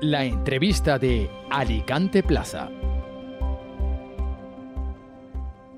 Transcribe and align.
la 0.00 0.24
entrevista 0.24 0.98
de 0.98 1.30
Alicante 1.50 2.22
Plaza. 2.22 2.70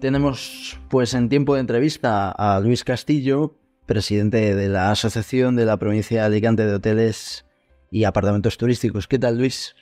Tenemos 0.00 0.78
pues 0.88 1.14
en 1.14 1.28
tiempo 1.28 1.54
de 1.54 1.60
entrevista 1.60 2.30
a 2.30 2.60
Luis 2.60 2.84
Castillo, 2.84 3.56
presidente 3.86 4.54
de 4.54 4.68
la 4.68 4.90
Asociación 4.90 5.56
de 5.56 5.64
la 5.66 5.76
Provincia 5.76 6.20
de 6.20 6.26
Alicante 6.26 6.66
de 6.66 6.74
Hoteles 6.74 7.46
y 7.90 8.04
Apartamentos 8.04 8.58
Turísticos. 8.58 9.08
¿Qué 9.08 9.18
tal, 9.18 9.38
Luis? 9.38 9.74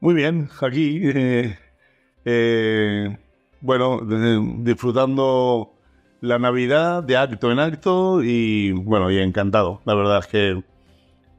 Muy 0.00 0.14
bien, 0.14 0.48
aquí. 0.60 1.00
eh, 1.04 1.56
eh, 2.24 3.16
bueno, 3.60 4.00
de- 4.00 4.40
disfrutando 4.62 5.74
la 6.20 6.38
Navidad 6.38 7.02
de 7.04 7.16
acto 7.16 7.52
en 7.52 7.58
acto 7.60 8.22
y 8.22 8.72
bueno, 8.72 9.10
y 9.10 9.18
encantado. 9.18 9.80
La 9.84 9.94
verdad 9.94 10.18
es 10.20 10.26
que 10.26 10.64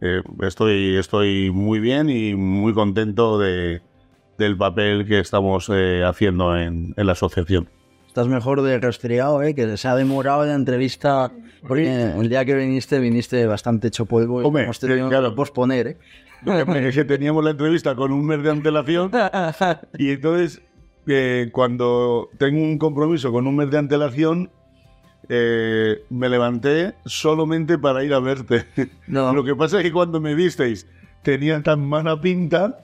eh, 0.04 0.22
estoy, 0.42 0.98
estoy 0.98 1.50
muy 1.50 1.80
bien 1.80 2.10
y 2.10 2.36
muy 2.36 2.74
contento 2.74 3.40
de, 3.40 3.82
del 4.38 4.58
papel 4.58 5.08
que 5.08 5.20
estamos 5.20 5.70
eh, 5.74 6.04
haciendo 6.06 6.58
en, 6.58 6.94
en 6.98 7.06
la 7.06 7.14
asociación. 7.14 7.70
Estás 8.08 8.28
mejor 8.28 8.62
de 8.62 8.80
resfriado, 8.80 9.42
¿eh? 9.42 9.56
Que 9.56 9.78
se 9.78 9.88
ha 9.88 9.96
demorado 9.96 10.46
la 10.46 10.54
entrevista. 10.54 11.32
Porque 11.68 12.12
el 12.20 12.30
día 12.30 12.44
que 12.46 12.54
viniste, 12.54 13.00
viniste 13.00 13.48
bastante 13.48 13.88
hecho 13.88 14.06
polvo. 14.06 14.42
y 14.42 14.46
Hombre, 14.46 14.64
hemos 14.66 14.80
tenido 14.80 15.10
claro. 15.10 15.30
que 15.30 15.36
posponer, 15.36 15.88
¿eh? 15.88 15.98
Que 16.94 17.06
teníamos 17.06 17.44
la 17.44 17.52
entrevista 17.52 17.96
con 17.96 18.12
un 18.12 18.26
mes 18.26 18.44
de 18.44 18.52
antelación 18.52 19.12
y 19.98 20.12
entonces 20.12 20.62
eh, 21.08 21.50
cuando 21.54 22.30
tengo 22.38 22.62
un 22.62 22.78
compromiso 22.78 23.32
con 23.32 23.48
un 23.48 23.56
mes 23.56 23.72
de 23.72 23.78
antelación 23.78 24.52
eh, 25.30 26.04
me 26.10 26.30
levanté 26.30 26.96
solamente 27.06 27.78
para 27.78 28.04
ir 28.04 28.14
a 28.14 28.20
verte. 28.20 28.66
No. 29.08 29.34
Lo 29.36 29.44
que 29.44 29.56
pasa 29.56 29.78
es 29.78 29.84
que 29.84 29.92
cuando 29.92 30.20
me 30.20 30.36
visteis 30.36 30.88
tenía 31.24 31.62
tan 31.64 31.88
mala 31.88 32.20
pinta 32.20 32.80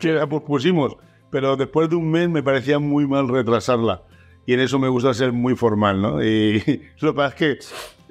que 0.00 0.12
la 0.12 0.26
pospusimos, 0.26 0.96
pero 1.30 1.56
después 1.56 1.88
de 1.90 1.96
un 1.96 2.10
mes 2.10 2.28
me 2.28 2.42
parecía 2.42 2.78
muy 2.78 3.06
mal 3.06 3.28
retrasarla. 3.28 4.02
Y 4.46 4.54
en 4.54 4.60
eso 4.60 4.78
me 4.78 4.88
gusta 4.88 5.14
ser 5.14 5.32
muy 5.32 5.54
formal, 5.54 6.00
¿no? 6.00 6.22
Y 6.22 6.60
lo 7.00 7.12
que 7.12 7.16
pasa 7.16 7.28
es 7.28 7.34
que, 7.34 7.58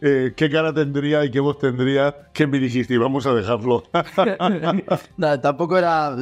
eh, 0.01 0.33
¿qué 0.35 0.49
cara 0.49 0.73
tendría 0.73 1.25
y 1.25 1.31
qué 1.31 1.39
voz 1.39 1.59
tendría 1.59 2.29
que 2.33 2.47
me 2.47 2.59
dijiste, 2.59 2.97
vamos 2.97 3.25
a 3.25 3.33
dejarlo? 3.33 3.83
No, 5.17 5.39
tampoco 5.39 5.77
era. 5.77 6.15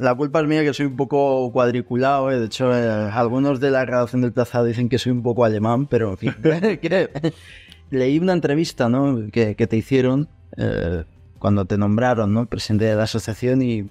La 0.00 0.14
culpa 0.14 0.40
es 0.40 0.48
mía 0.48 0.62
que 0.62 0.72
soy 0.72 0.86
un 0.86 0.96
poco 0.96 1.52
cuadriculado. 1.52 2.30
¿eh? 2.30 2.40
De 2.40 2.46
hecho, 2.46 2.74
eh, 2.74 3.10
algunos 3.12 3.60
de 3.60 3.70
la 3.70 3.84
redacción 3.84 4.22
del 4.22 4.32
Plaza 4.32 4.64
dicen 4.64 4.88
que 4.88 4.96
soy 4.96 5.12
un 5.12 5.22
poco 5.22 5.44
alemán, 5.44 5.86
pero 5.86 6.12
en 6.12 6.16
fin. 6.16 6.34
Leí 7.90 8.18
una 8.18 8.32
entrevista 8.32 8.88
¿no? 8.88 9.26
que, 9.30 9.54
que 9.56 9.66
te 9.66 9.76
hicieron 9.76 10.26
eh, 10.56 11.04
cuando 11.38 11.66
te 11.66 11.76
nombraron 11.76 12.32
¿no? 12.32 12.46
presidente 12.46 12.86
de 12.86 12.94
la 12.94 13.02
asociación 13.02 13.60
y, 13.60 13.90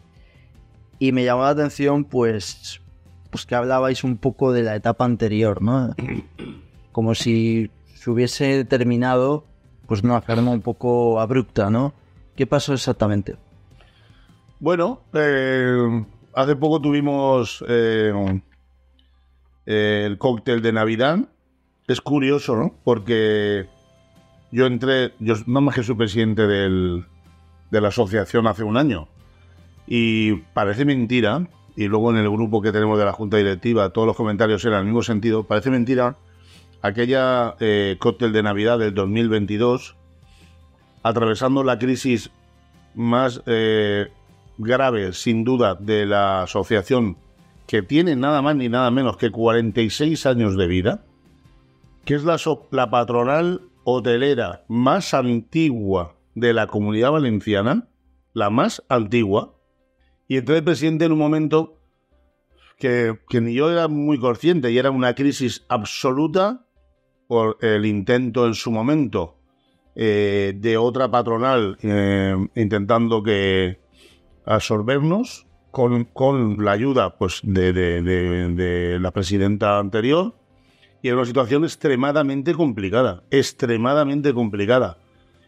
y 0.98 1.12
me 1.12 1.24
llamó 1.24 1.44
la 1.44 1.50
atención 1.50 2.04
pues, 2.06 2.82
pues 3.30 3.46
que 3.46 3.54
hablabais 3.54 4.04
un 4.04 4.18
poco 4.18 4.52
de 4.52 4.64
la 4.64 4.76
etapa 4.76 5.06
anterior, 5.06 5.62
¿no? 5.62 5.96
Como 6.92 7.14
si 7.14 7.70
se 7.94 8.10
hubiese 8.10 8.66
terminado 8.66 9.46
pues 9.86 10.02
una 10.02 10.22
forma 10.22 10.50
un 10.50 10.62
poco 10.62 11.20
abrupta, 11.20 11.70
¿no? 11.70 11.94
¿Qué 12.36 12.48
pasó 12.48 12.74
exactamente? 12.74 13.36
Bueno, 14.60 15.04
eh, 15.14 16.06
hace 16.34 16.56
poco 16.58 16.82
tuvimos 16.82 17.64
eh, 17.66 18.42
el 19.66 20.18
cóctel 20.18 20.62
de 20.62 20.74
Navidad. 20.74 21.20
Es 21.88 22.02
curioso, 22.02 22.58
¿no? 22.58 22.76
Porque 22.84 23.68
yo 24.52 24.66
entré, 24.66 25.14
yo 25.20 25.36
no 25.48 25.62
más 25.62 25.76
que 25.76 25.84
soy 25.84 25.96
presidente 25.96 26.46
de 26.46 27.02
la 27.72 27.88
asociación 27.88 28.48
hace 28.48 28.66
un 28.66 28.76
año. 28.76 29.08
Y 29.88 30.34
parece 30.54 30.84
mentira, 30.84 31.48
y 31.78 31.88
luego 31.88 32.12
en 32.12 32.18
el 32.18 32.30
grupo 32.30 32.62
que 32.62 32.74
tenemos 32.74 33.00
de 33.00 33.06
la 33.06 33.14
Junta 33.14 33.38
Directiva, 33.38 33.92
todos 33.92 34.08
los 34.08 34.18
comentarios 34.18 34.64
eran 34.66 34.82
el 34.82 34.86
mismo 34.88 35.04
sentido, 35.04 35.46
parece 35.46 35.72
mentira 35.72 36.18
aquella 36.82 37.56
eh, 37.62 37.96
cóctel 37.98 38.34
de 38.34 38.44
Navidad 38.44 38.78
del 38.78 38.94
2022, 38.94 39.96
atravesando 41.02 41.64
la 41.64 41.80
crisis 41.80 42.30
más 42.94 43.42
grave, 44.60 45.14
sin 45.14 45.44
duda, 45.44 45.76
de 45.76 46.06
la 46.06 46.44
asociación, 46.44 47.18
que 47.66 47.82
tiene 47.82 48.16
nada 48.16 48.42
más 48.42 48.56
ni 48.56 48.70
nada 48.70 48.92
menos 48.92 49.18
que 49.18 49.32
46 49.32 50.26
años 50.28 50.56
de 50.56 50.68
vida, 50.68 51.06
que 52.06 52.16
es 52.16 52.24
la, 52.24 52.90
patronal 52.92 53.62
hotelera 53.84 54.66
más 54.68 55.14
antigua 55.14 56.16
de 56.36 56.54
la 56.54 56.68
comunidad 56.68 57.12
valenciana, 57.12 57.88
la 58.34 58.50
más 58.50 58.84
antigua, 58.90 59.56
y 60.28 60.38
el 60.38 60.64
presidente 60.64 61.06
en 61.06 61.14
un 61.14 61.20
momento 61.20 61.80
que, 62.78 63.20
que 63.30 63.42
ni 63.42 63.54
yo 63.56 63.72
era 63.72 63.88
muy 63.88 64.20
consciente 64.20 64.72
y 64.72 64.78
era 64.78 64.92
una 64.92 65.16
crisis 65.16 65.66
absoluta 65.70 66.68
por 67.28 67.58
el 67.62 67.86
intento 67.86 68.46
en 68.46 68.54
su 68.54 68.72
momento 68.72 69.40
eh, 69.96 70.54
de 70.56 70.78
otra 70.78 71.12
patronal 71.12 71.78
eh, 71.82 72.34
intentando 72.56 73.22
que 73.22 73.80
absorbernos 74.50 75.46
con, 75.72 76.06
con 76.06 76.64
la 76.66 76.72
ayuda 76.72 77.18
pues 77.18 77.42
de, 77.44 77.72
de- 77.74 78.98
la 79.00 79.12
presidenta 79.12 79.78
anterior 79.80 80.34
y 81.02 81.08
era 81.08 81.18
una 81.18 81.26
situación 81.26 81.64
extremadamente 81.64 82.54
complicada, 82.54 83.24
extremadamente 83.32 84.34
complicada. 84.34 84.98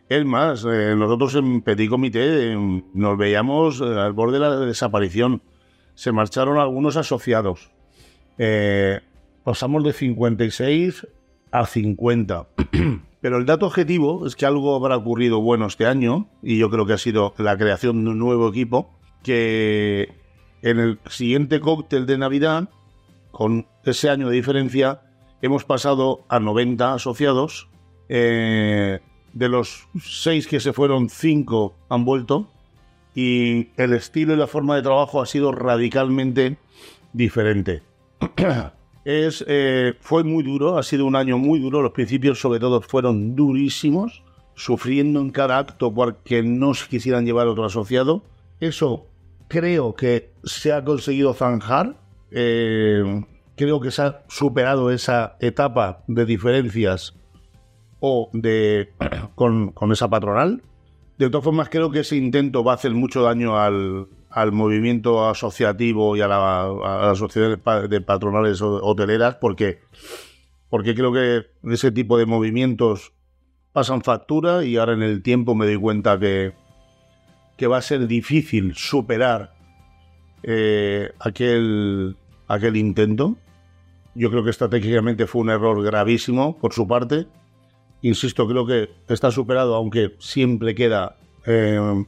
Es 0.07 0.23
más, 0.25 0.65
eh, 0.69 0.93
nosotros 0.97 1.35
en 1.35 1.61
Petit 1.61 1.89
Comité 1.89 2.53
eh, 2.53 2.83
nos 2.93 3.17
veíamos 3.17 3.81
eh, 3.81 3.85
al 3.85 4.13
borde 4.13 4.33
de 4.33 4.39
la 4.39 4.55
desaparición. 4.59 5.41
Se 5.95 6.11
marcharon 6.11 6.57
algunos 6.57 6.95
asociados. 6.95 7.71
Eh, 8.37 8.99
pasamos 9.43 9.83
de 9.83 9.93
56 9.93 11.07
a 11.51 11.65
50. 11.65 12.47
Pero 13.21 13.37
el 13.37 13.45
dato 13.45 13.67
objetivo 13.67 14.25
es 14.25 14.35
que 14.35 14.45
algo 14.45 14.75
habrá 14.75 14.97
ocurrido 14.97 15.41
bueno 15.41 15.67
este 15.67 15.85
año, 15.85 16.27
y 16.41 16.57
yo 16.57 16.69
creo 16.69 16.85
que 16.85 16.93
ha 16.93 16.97
sido 16.97 17.33
la 17.37 17.57
creación 17.57 18.03
de 18.03 18.11
un 18.11 18.19
nuevo 18.19 18.49
equipo, 18.49 18.89
que 19.23 20.15
en 20.63 20.79
el 20.79 20.99
siguiente 21.07 21.59
cóctel 21.59 22.05
de 22.07 22.17
Navidad, 22.17 22.69
con 23.31 23.67
ese 23.85 24.09
año 24.09 24.29
de 24.29 24.35
diferencia, 24.35 25.01
hemos 25.41 25.63
pasado 25.63 26.25
a 26.29 26.39
90 26.39 26.93
asociados. 26.93 27.67
Eh, 28.09 28.99
de 29.33 29.47
los 29.47 29.87
seis 30.03 30.47
que 30.47 30.59
se 30.59 30.73
fueron, 30.73 31.09
cinco 31.09 31.75
han 31.89 32.03
vuelto. 32.05 32.49
Y 33.13 33.69
el 33.77 33.93
estilo 33.93 34.33
y 34.33 34.37
la 34.37 34.47
forma 34.47 34.75
de 34.75 34.81
trabajo 34.81 35.21
ha 35.21 35.25
sido 35.25 35.51
radicalmente 35.51 36.57
diferente. 37.13 37.83
Es, 39.03 39.43
eh, 39.47 39.95
fue 39.99 40.23
muy 40.23 40.43
duro, 40.43 40.77
ha 40.77 40.83
sido 40.83 41.05
un 41.05 41.15
año 41.15 41.37
muy 41.37 41.59
duro. 41.59 41.81
Los 41.81 41.91
principios, 41.91 42.39
sobre 42.39 42.59
todo, 42.59 42.81
fueron 42.81 43.35
durísimos, 43.35 44.23
sufriendo 44.55 45.21
en 45.21 45.31
cada 45.31 45.57
acto 45.57 45.93
porque 45.93 46.43
no 46.43 46.73
se 46.73 46.87
quisieran 46.87 47.25
llevar 47.25 47.47
otro 47.47 47.65
asociado. 47.65 48.23
Eso 48.59 49.07
creo 49.47 49.95
que 49.95 50.31
se 50.43 50.71
ha 50.71 50.83
conseguido 50.83 51.33
zanjar. 51.33 51.95
Eh, 52.29 53.23
creo 53.55 53.81
que 53.81 53.91
se 53.91 54.03
ha 54.03 54.23
superado 54.27 54.91
esa 54.91 55.35
etapa 55.39 56.03
de 56.07 56.25
diferencias 56.25 57.15
o 57.99 58.29
de 58.33 58.93
con, 59.35 59.71
con 59.71 59.91
esa 59.91 60.09
patronal. 60.09 60.61
De 61.17 61.29
todas 61.29 61.43
formas, 61.43 61.69
creo 61.69 61.91
que 61.91 61.99
ese 61.99 62.17
intento 62.17 62.63
va 62.63 62.73
a 62.73 62.75
hacer 62.75 62.91
mucho 62.91 63.21
daño 63.21 63.57
al, 63.57 64.07
al 64.31 64.51
movimiento 64.51 65.27
asociativo 65.27 66.15
y 66.15 66.21
a 66.21 66.27
la, 66.27 66.63
a 66.63 67.05
la 67.07 67.15
sociedad 67.15 67.49
de 67.49 67.57
pa- 67.57 67.87
de 67.87 68.01
patronales 68.01 68.61
ho- 68.61 68.81
hoteleras, 68.83 69.35
porque, 69.35 69.79
porque 70.69 70.95
creo 70.95 71.11
que 71.11 71.47
ese 71.71 71.91
tipo 71.91 72.17
de 72.17 72.25
movimientos 72.25 73.13
pasan 73.73 74.01
factura 74.01 74.63
y 74.63 74.77
ahora 74.77 74.93
en 74.93 75.03
el 75.03 75.21
tiempo 75.21 75.53
me 75.55 75.65
doy 75.65 75.77
cuenta 75.77 76.17
que, 76.19 76.53
que 77.57 77.67
va 77.67 77.77
a 77.77 77.81
ser 77.81 78.07
difícil 78.07 78.73
superar 78.75 79.53
eh, 80.43 81.11
aquel, 81.19 82.15
aquel 82.47 82.77
intento. 82.77 83.35
Yo 84.15 84.29
creo 84.29 84.43
que 84.43 84.49
estratégicamente 84.49 85.27
fue 85.27 85.41
un 85.41 85.49
error 85.49 85.81
gravísimo 85.83 86.57
por 86.57 86.73
su 86.73 86.87
parte. 86.87 87.27
Insisto, 88.01 88.47
creo 88.47 88.65
que 88.65 88.89
está 89.07 89.29
superado, 89.31 89.75
aunque 89.75 90.15
siempre 90.19 90.73
queda. 90.75 91.17
eh, 91.45 92.03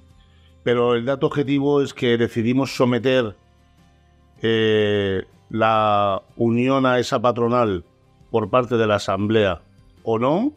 pero 0.63 0.95
el 0.95 1.05
dato 1.05 1.27
objetivo 1.27 1.81
es 1.81 1.93
que 1.93 2.17
decidimos 2.17 2.75
someter 2.75 3.35
eh, 4.41 5.23
la 5.49 6.21
unión 6.35 6.85
a 6.85 6.99
esa 6.99 7.21
patronal 7.21 7.83
por 8.31 8.49
parte 8.49 8.77
de 8.77 8.87
la 8.87 8.95
Asamblea 8.95 9.61
o 10.03 10.19
no, 10.19 10.53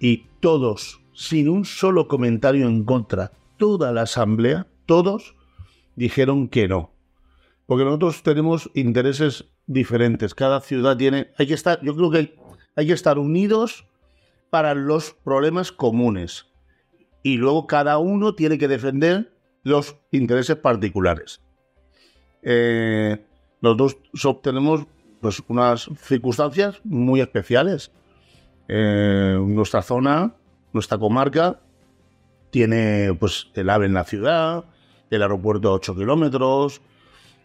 y 0.00 0.26
todos, 0.40 1.00
sin 1.12 1.48
un 1.48 1.64
solo 1.64 2.08
comentario 2.08 2.66
en 2.66 2.84
contra, 2.84 3.32
toda 3.56 3.92
la 3.92 4.02
Asamblea, 4.02 4.66
todos 4.84 5.36
dijeron 5.94 6.48
que 6.48 6.68
no. 6.68 6.90
Porque 7.66 7.84
nosotros 7.84 8.22
tenemos 8.22 8.70
intereses 8.74 9.46
diferentes. 9.66 10.34
Cada 10.34 10.60
ciudad 10.60 10.96
tiene. 10.96 11.32
Hay 11.36 11.48
que 11.48 11.54
estar. 11.54 11.80
Yo 11.82 11.96
creo 11.96 12.10
que 12.10 12.18
hay, 12.18 12.34
hay 12.76 12.86
que 12.86 12.92
estar 12.92 13.18
unidos 13.18 13.86
para 14.50 14.74
los 14.74 15.12
problemas 15.24 15.72
comunes. 15.72 16.46
Y 17.26 17.38
luego 17.38 17.66
cada 17.66 17.98
uno 17.98 18.36
tiene 18.36 18.56
que 18.56 18.68
defender 18.68 19.32
los 19.64 19.96
intereses 20.12 20.54
particulares. 20.54 21.40
Eh, 22.40 23.20
nosotros 23.60 23.96
obtenemos 24.24 24.86
pues, 25.20 25.42
unas 25.48 25.90
circunstancias 26.02 26.80
muy 26.84 27.20
especiales. 27.20 27.90
Eh, 28.68 29.36
nuestra 29.44 29.82
zona, 29.82 30.34
nuestra 30.72 30.98
comarca, 30.98 31.58
tiene 32.50 33.12
pues 33.18 33.48
el 33.54 33.70
AVE 33.70 33.86
en 33.86 33.94
la 33.94 34.04
ciudad, 34.04 34.64
el 35.10 35.20
aeropuerto 35.20 35.70
a 35.70 35.72
8 35.72 35.96
kilómetros, 35.96 36.80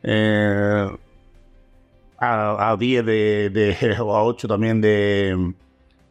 eh, 0.03 0.89
a, 2.19 2.77
10 2.79 3.03
de, 3.03 3.97
o 3.99 4.15
a 4.15 4.23
8 4.25 4.47
también 4.47 4.79
de 4.79 5.55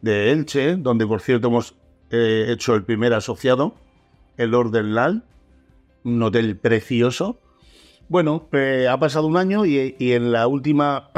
Elche, 0.01 0.75
donde 0.75 1.07
por 1.07 1.21
cierto 1.21 1.47
hemos 1.47 1.73
eh, 2.11 2.45
hecho 2.49 2.75
el 2.75 2.83
primer 2.83 3.13
asociado, 3.13 3.75
el 4.37 4.53
Orden 4.53 4.95
Lal, 4.95 5.23
un 6.03 6.21
hotel 6.21 6.57
precioso. 6.57 7.39
Bueno, 8.09 8.47
eh, 8.51 8.87
ha 8.89 8.99
pasado 8.99 9.27
un 9.27 9.37
año 9.37 9.65
y, 9.65 9.95
en 9.99 10.31
la 10.31 10.47
última 10.47 11.09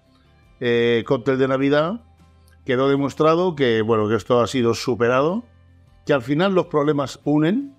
eh, 0.60 1.04
cóctel 1.06 1.38
de 1.38 1.48
Navidad 1.48 2.00
quedó 2.64 2.88
demostrado 2.88 3.54
que, 3.54 3.82
bueno, 3.82 4.08
que 4.08 4.14
esto 4.14 4.40
ha 4.40 4.46
sido 4.46 4.74
superado, 4.74 5.44
que 6.04 6.12
al 6.12 6.22
final 6.22 6.54
los 6.54 6.66
problemas 6.66 7.20
unen 7.24 7.74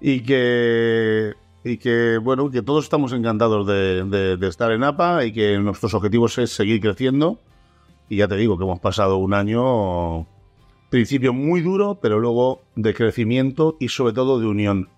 y 0.00 0.20
que, 0.20 1.34
y 1.64 1.78
que 1.78 2.18
bueno, 2.18 2.50
que 2.50 2.62
todos 2.62 2.84
estamos 2.84 3.12
encantados 3.12 3.66
de, 3.66 4.36
de 4.36 4.46
estar 4.46 4.70
en 4.70 4.84
APA 4.84 5.24
y 5.24 5.32
que 5.32 5.58
nuestros 5.58 5.94
objetivos 5.94 6.38
es 6.38 6.50
seguir 6.50 6.80
creciendo 6.80 7.40
y 8.08 8.16
ya 8.16 8.28
te 8.28 8.36
digo 8.36 8.56
que 8.56 8.64
hemos 8.64 8.80
pasado 8.80 9.16
un 9.16 9.34
año, 9.34 10.26
principio 10.96 11.34
muy 11.34 11.60
duro, 11.60 11.98
pero 12.00 12.18
luego 12.18 12.62
de 12.74 12.94
crecimiento 12.94 13.76
y 13.78 13.88
sobre 13.88 14.14
todo 14.14 14.40
de 14.40 14.46
unión. 14.46 14.88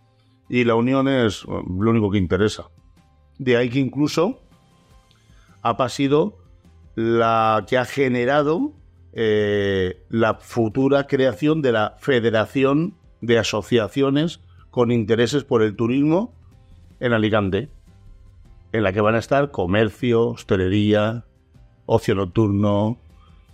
Y 0.49 0.63
la 0.63 0.77
unión 0.77 1.09
es 1.09 1.45
lo 1.45 1.91
único 1.91 2.09
que 2.13 2.19
interesa. 2.19 2.69
De 3.37 3.57
ahí 3.57 3.69
que 3.69 3.81
incluso 3.81 4.39
ha 5.61 5.89
sido 5.89 6.39
la 6.95 7.67
que 7.69 7.79
ha 7.79 7.85
generado 7.85 8.75
eh, 9.13 10.05
la 10.09 10.35
futura 10.35 11.09
creación 11.09 11.63
de 11.63 11.73
la 11.73 11.97
Federación 11.99 12.95
de 13.21 13.41
Asociaciones 13.41 14.39
con 14.71 14.93
Intereses 14.93 15.43
por 15.43 15.63
el 15.63 15.75
Turismo 15.75 16.33
en 17.01 17.13
Alicante, 17.13 17.71
en 18.71 18.85
la 18.85 18.93
que 18.93 19.01
van 19.01 19.17
a 19.17 19.19
estar 19.19 19.51
comercio, 19.51 20.29
hostelería, 20.29 21.25
ocio 21.87 22.15
nocturno, 22.15 22.99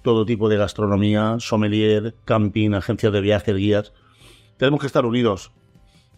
todo 0.04 0.26
tipo 0.26 0.50
de 0.50 0.58
gastronomía, 0.58 1.36
sommelier, 1.40 2.14
camping, 2.26 2.74
agencias 2.74 3.10
de 3.10 3.22
viajes, 3.22 3.56
guías. 3.56 3.92
Tenemos 4.58 4.80
que 4.80 4.86
estar 4.86 5.06
unidos. 5.06 5.50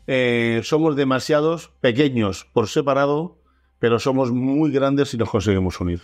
Eh, 0.08 0.60
somos 0.64 0.96
demasiados 0.96 1.70
pequeños 1.80 2.48
por 2.52 2.66
separado, 2.66 3.38
pero 3.78 4.00
somos 4.00 4.32
muy 4.32 4.72
grandes 4.72 5.10
si 5.10 5.16
nos 5.16 5.30
conseguimos 5.30 5.80
unir. 5.80 6.02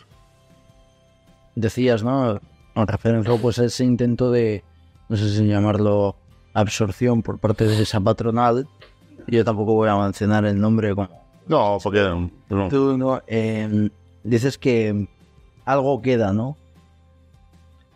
Decías, 1.56 2.04
¿no? 2.04 2.40
En 2.76 2.86
referencia 2.86 3.36
pues 3.36 3.58
a 3.58 3.64
ese 3.64 3.84
intento 3.84 4.30
de, 4.30 4.62
no 5.08 5.16
sé 5.16 5.28
si 5.28 5.44
llamarlo 5.44 6.14
absorción 6.54 7.22
por 7.22 7.40
parte 7.40 7.66
de 7.66 7.82
esa 7.82 8.00
patronal. 8.00 8.68
Yo 9.26 9.44
tampoco 9.44 9.74
voy 9.74 9.88
a 9.88 9.96
mencionar 9.96 10.44
el 10.44 10.60
nombre 10.60 10.94
No, 11.48 11.78
porque... 11.82 12.30
No. 12.48 12.68
Tú 12.68 12.96
no, 12.96 13.22
eh, 13.26 13.90
dices 14.22 14.56
que 14.56 15.08
algo 15.64 16.00
queda, 16.00 16.32
¿no? 16.32 16.56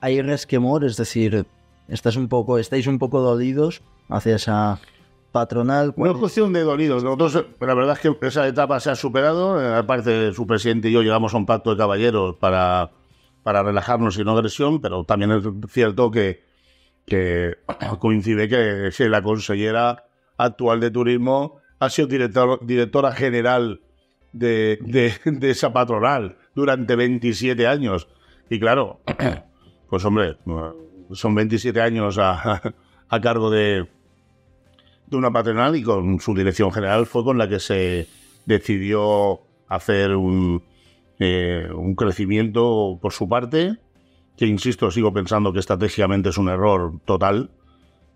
Hay 0.00 0.20
resquemor, 0.22 0.84
es 0.84 0.96
decir, 0.96 1.46
estás 1.88 2.16
un 2.16 2.28
poco, 2.28 2.58
estáis 2.58 2.86
un 2.86 2.98
poco 2.98 3.20
dolidos 3.20 3.82
hacia 4.08 4.36
esa 4.36 4.80
patronal. 5.32 5.92
No 5.96 6.06
es 6.10 6.16
cuestión 6.16 6.52
de 6.52 6.62
dolidos. 6.62 7.04
Nosotros, 7.04 7.46
la 7.60 7.74
verdad 7.74 7.98
es 8.00 8.00
que 8.00 8.26
esa 8.26 8.46
etapa 8.48 8.80
se 8.80 8.90
ha 8.90 8.94
superado. 8.94 9.76
Aparte, 9.76 10.32
su 10.32 10.46
presidente 10.46 10.88
y 10.88 10.92
yo 10.92 11.02
llegamos 11.02 11.34
a 11.34 11.36
un 11.36 11.46
pacto 11.46 11.70
de 11.70 11.76
caballeros 11.76 12.36
para, 12.36 12.90
para 13.42 13.62
relajarnos 13.62 14.18
y 14.18 14.24
no 14.24 14.32
agresión, 14.32 14.80
pero 14.80 15.04
también 15.04 15.32
es 15.32 15.44
cierto 15.70 16.10
que, 16.10 16.42
que 17.06 17.56
coincide 18.00 18.48
que, 18.48 19.08
la 19.08 19.22
consellera 19.22 20.04
actual 20.38 20.80
de 20.80 20.90
turismo 20.90 21.58
ha 21.78 21.90
sido 21.90 22.08
directora 22.62 23.12
general 23.12 23.80
de, 24.32 24.78
de, 24.82 25.50
esa 25.50 25.72
patronal 25.72 26.38
durante 26.54 26.96
27 26.96 27.66
años. 27.66 28.08
Y 28.48 28.58
claro, 28.58 29.00
pues 29.88 30.04
hombre, 30.04 30.36
son 31.12 31.34
27 31.34 31.80
años 31.80 32.18
a, 32.18 32.60
cargo 33.22 33.50
de, 33.50 33.86
una 35.10 35.30
patronal 35.30 35.76
y 35.76 35.82
con 35.82 36.20
su 36.20 36.34
dirección 36.34 36.72
general 36.72 37.06
fue 37.06 37.24
con 37.24 37.38
la 37.38 37.48
que 37.48 37.60
se 37.60 38.08
decidió 38.44 39.40
hacer 39.68 40.16
un, 40.16 40.62
eh, 41.18 41.68
un 41.74 41.94
crecimiento 41.94 42.98
por 43.00 43.12
su 43.12 43.28
parte, 43.28 43.76
que 44.36 44.46
insisto, 44.46 44.90
sigo 44.90 45.12
pensando 45.12 45.52
que 45.52 45.60
estratégicamente 45.60 46.28
es 46.28 46.38
un 46.38 46.48
error 46.48 47.00
total. 47.04 47.50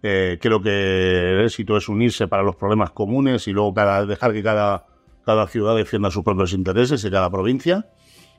Eh, 0.02 0.38
creo 0.40 0.62
que 0.62 1.34
el 1.34 1.44
éxito 1.44 1.76
es 1.76 1.88
unirse 1.88 2.26
para 2.26 2.42
los 2.42 2.56
problemas 2.56 2.90
comunes 2.90 3.46
y 3.48 3.52
luego 3.52 3.72
dejar 4.06 4.32
que 4.32 4.42
cada 4.42 5.46
ciudad 5.48 5.76
defienda 5.76 6.10
sus 6.10 6.24
propios 6.24 6.52
intereses 6.52 7.04
y 7.04 7.10
cada 7.10 7.30
provincia 7.30 7.86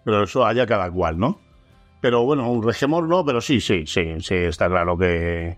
pero 0.03 0.23
eso 0.23 0.45
haya 0.45 0.65
cada 0.65 0.89
cual, 0.91 1.19
¿no? 1.19 1.39
Pero 2.01 2.23
bueno, 2.23 2.51
un 2.51 2.63
regemor 2.63 3.07
no, 3.07 3.23
pero 3.23 3.41
sí, 3.41 3.61
sí, 3.61 3.85
sí, 3.85 4.19
sí, 4.19 4.33
está 4.33 4.67
claro 4.67 4.97
que, 4.97 5.57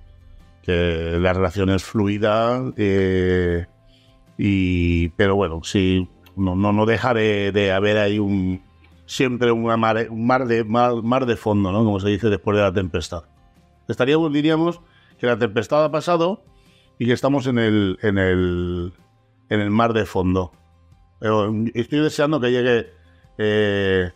que 0.62 1.18
la 1.20 1.32
relación 1.32 1.70
es 1.70 1.84
fluida, 1.84 2.62
eh, 2.76 3.66
y, 4.38 5.08
pero 5.10 5.36
bueno, 5.38 5.62
sí, 5.64 6.10
no, 6.36 6.56
no, 6.56 6.74
no 6.74 6.86
deja 6.86 7.14
de, 7.14 7.72
haber 7.72 7.98
ahí 7.98 8.20
un 8.20 8.62
siempre 9.06 9.52
una 9.52 9.76
un 10.10 10.26
mar 10.26 10.46
de, 10.46 10.64
mar, 10.66 11.26
de 11.26 11.36
fondo, 11.38 11.72
¿no? 11.72 11.84
Como 11.86 12.00
se 12.00 12.10
dice 12.10 12.30
después 12.30 12.58
de 12.58 12.64
la 12.64 12.74
tempestad. 12.74 13.24
Estaríamos, 13.88 14.32
diríamos, 14.34 14.82
que 15.20 15.28
la 15.28 15.38
tempestad 15.38 15.84
ha 15.86 15.92
pasado 15.92 16.44
y 17.00 17.06
que 17.06 17.14
estamos 17.14 17.48
en 17.48 17.60
el, 17.60 18.00
en 18.02 18.18
el, 18.18 18.94
en 19.50 19.60
el 19.62 19.70
mar 19.70 19.94
de 19.94 20.06
fondo. 20.06 20.52
Pero 21.20 21.54
estoy 21.74 22.00
deseando 22.00 22.40
que 22.40 22.52
llegue 22.52 22.88
eh, 23.38 24.12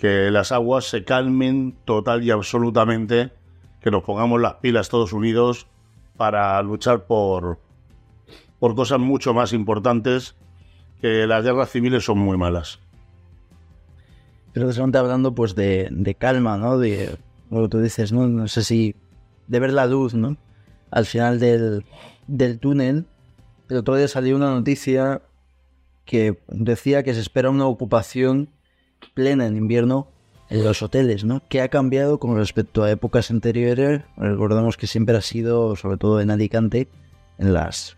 que 0.00 0.30
las 0.30 0.50
aguas 0.50 0.86
se 0.86 1.04
calmen 1.04 1.76
total 1.84 2.24
y 2.24 2.30
absolutamente, 2.30 3.30
que 3.80 3.90
nos 3.90 4.02
pongamos 4.02 4.40
las 4.40 4.54
pilas 4.54 4.88
todos 4.88 5.12
unidos 5.12 5.66
para 6.16 6.60
luchar 6.62 7.04
por, 7.04 7.60
por 8.58 8.74
cosas 8.74 8.98
mucho 8.98 9.34
más 9.34 9.52
importantes, 9.52 10.34
que 11.00 11.26
las 11.26 11.44
guerras 11.44 11.70
civiles 11.70 12.04
son 12.04 12.18
muy 12.18 12.38
malas. 12.38 12.80
Precisamente 14.52 14.98
hablando 14.98 15.34
pues 15.34 15.54
de, 15.54 16.16
calma, 16.18 16.56
¿no? 16.56 16.78
De 16.78 17.16
lo 17.50 17.62
que 17.62 17.68
tú 17.68 17.80
dices, 17.80 18.10
¿no? 18.10 18.26
No 18.26 18.48
sé 18.48 18.64
si 18.64 18.96
de 19.48 19.60
ver 19.60 19.72
la 19.72 19.86
luz, 19.86 20.14
¿no? 20.14 20.36
Al 20.90 21.04
final 21.04 21.38
del, 21.38 21.84
del 22.26 22.58
túnel, 22.58 23.06
pero 23.66 23.84
todavía 23.84 24.08
salió 24.08 24.34
una 24.34 24.50
noticia 24.50 25.22
que 26.04 26.38
decía 26.48 27.02
que 27.02 27.14
se 27.14 27.20
espera 27.20 27.50
una 27.50 27.66
ocupación 27.66 28.48
plena 29.14 29.46
en 29.46 29.56
invierno 29.56 30.08
en 30.50 30.64
los 30.64 30.82
hoteles, 30.82 31.24
¿no? 31.24 31.42
¿Qué 31.48 31.62
ha 31.62 31.68
cambiado 31.68 32.18
con 32.18 32.36
respecto 32.36 32.82
a 32.82 32.90
épocas 32.90 33.30
anteriores? 33.30 34.02
Recordamos 34.16 34.76
que 34.76 34.86
siempre 34.86 35.16
ha 35.16 35.20
sido, 35.20 35.76
sobre 35.76 35.96
todo 35.96 36.20
en 36.20 36.30
Alicante, 36.30 36.88
en 37.38 37.54
los 37.54 37.96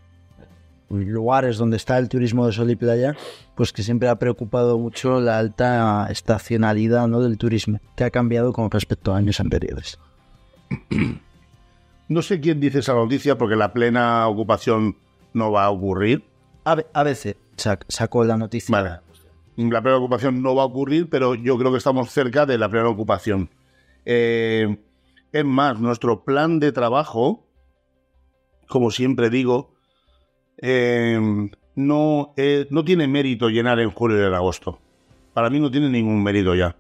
lugares 0.90 1.56
donde 1.56 1.78
está 1.78 1.96
el 1.96 2.10
turismo 2.10 2.46
de 2.46 2.52
sol 2.52 2.70
y 2.70 2.76
playa, 2.76 3.16
pues 3.54 3.72
que 3.72 3.82
siempre 3.82 4.10
ha 4.10 4.16
preocupado 4.16 4.78
mucho 4.78 5.20
la 5.20 5.38
alta 5.38 6.06
estacionalidad 6.10 7.08
¿no? 7.08 7.20
del 7.20 7.38
turismo. 7.38 7.80
¿Qué 7.96 8.04
ha 8.04 8.10
cambiado 8.10 8.52
con 8.52 8.70
respecto 8.70 9.14
a 9.14 9.16
años 9.16 9.40
anteriores? 9.40 9.98
No 12.08 12.20
sé 12.20 12.40
quién 12.40 12.60
dice 12.60 12.80
esa 12.80 12.92
noticia 12.92 13.38
porque 13.38 13.56
la 13.56 13.72
plena 13.72 14.28
ocupación 14.28 14.96
no 15.32 15.50
va 15.50 15.64
a 15.64 15.70
ocurrir. 15.70 16.22
A, 16.64 17.02
veces 17.02 17.36
sacó 17.88 18.24
la 18.24 18.36
noticia. 18.36 18.70
Vale 18.70 19.11
la 19.56 19.82
plena 19.82 19.98
ocupación 19.98 20.42
no 20.42 20.54
va 20.54 20.62
a 20.62 20.66
ocurrir, 20.66 21.08
pero 21.08 21.34
yo 21.34 21.58
creo 21.58 21.72
que 21.72 21.78
estamos 21.78 22.10
cerca 22.10 22.46
de 22.46 22.58
la 22.58 22.68
plena 22.68 22.88
ocupación. 22.88 23.50
Eh, 24.04 24.78
es 25.32 25.44
más, 25.44 25.80
nuestro 25.80 26.24
plan 26.24 26.60
de 26.60 26.72
trabajo, 26.72 27.46
como 28.68 28.90
siempre 28.90 29.30
digo, 29.30 29.74
eh, 30.58 31.18
no, 31.74 32.34
no 32.70 32.84
tiene 32.84 33.08
mérito 33.08 33.48
llenar 33.48 33.80
en 33.80 33.90
julio 33.90 34.22
y 34.22 34.26
en 34.26 34.34
agosto. 34.34 34.78
Para 35.32 35.50
mí 35.50 35.58
no 35.60 35.70
tiene 35.70 35.88
ningún 35.88 36.22
mérito 36.22 36.54
ya. 36.54 36.76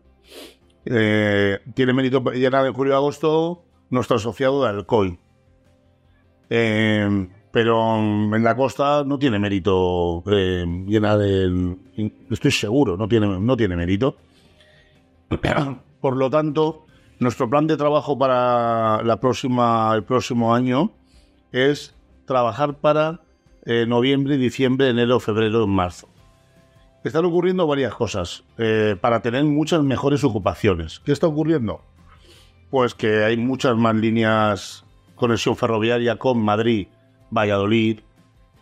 Eh, 0.84 1.60
tiene 1.74 1.92
mérito 1.92 2.20
llenar 2.32 2.66
en 2.66 2.72
julio 2.72 2.92
y 2.92 2.96
agosto 2.96 3.64
nuestro 3.90 4.16
asociado 4.16 4.62
de 4.62 4.68
Alcoy. 4.68 5.18
Eh, 6.50 7.28
pero 7.52 7.98
en 7.98 8.42
la 8.42 8.56
costa 8.56 9.04
no 9.04 9.18
tiene 9.18 9.38
mérito 9.38 10.24
eh, 10.26 10.64
llena 10.86 11.16
de... 11.18 11.76
Estoy 12.30 12.50
seguro, 12.50 12.96
no 12.96 13.06
tiene, 13.06 13.38
no 13.38 13.56
tiene 13.56 13.76
mérito. 13.76 14.16
Por 16.00 16.16
lo 16.16 16.30
tanto, 16.30 16.86
nuestro 17.18 17.48
plan 17.48 17.66
de 17.66 17.76
trabajo 17.76 18.18
para 18.18 19.02
la 19.02 19.20
próxima, 19.20 19.92
el 19.94 20.02
próximo 20.02 20.54
año 20.54 20.92
es 21.52 21.94
trabajar 22.24 22.78
para 22.78 23.20
eh, 23.66 23.84
noviembre, 23.86 24.38
diciembre, 24.38 24.88
enero, 24.88 25.20
febrero, 25.20 25.66
marzo. 25.66 26.08
Están 27.04 27.26
ocurriendo 27.26 27.66
varias 27.66 27.94
cosas 27.94 28.44
eh, 28.56 28.96
para 29.00 29.20
tener 29.20 29.44
muchas 29.44 29.82
mejores 29.82 30.24
ocupaciones. 30.24 31.00
¿Qué 31.00 31.12
está 31.12 31.26
ocurriendo? 31.26 31.82
Pues 32.70 32.94
que 32.94 33.24
hay 33.24 33.36
muchas 33.36 33.76
más 33.76 33.94
líneas 33.94 34.84
conexión 35.16 35.54
ferroviaria 35.54 36.16
con 36.16 36.42
Madrid, 36.42 36.88
Valladolid. 37.32 38.00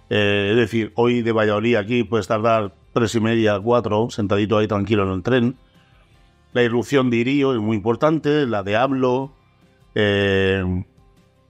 Eh, 0.09 0.49
es 0.53 0.57
decir, 0.57 0.93
hoy 0.95 1.23
de 1.23 1.33
Valladolid 1.33 1.77
aquí 1.77 2.05
puedes 2.05 2.27
tardar 2.27 2.75
tres 2.93 3.15
y 3.15 3.21
media, 3.21 3.61
cuatro, 3.61 4.09
sentadito 4.11 4.57
ahí 4.57 4.67
tranquilo 4.67 5.05
en 5.05 5.11
el 5.11 5.23
tren. 5.23 5.57
La 6.53 6.63
irrupción 6.63 7.11
de 7.11 7.19
Irío 7.19 7.53
es 7.53 7.61
muy 7.61 7.77
importante, 7.77 8.47
la 8.47 8.63
de 8.63 8.77
Hablo. 8.77 9.33
Eh, 9.95 10.85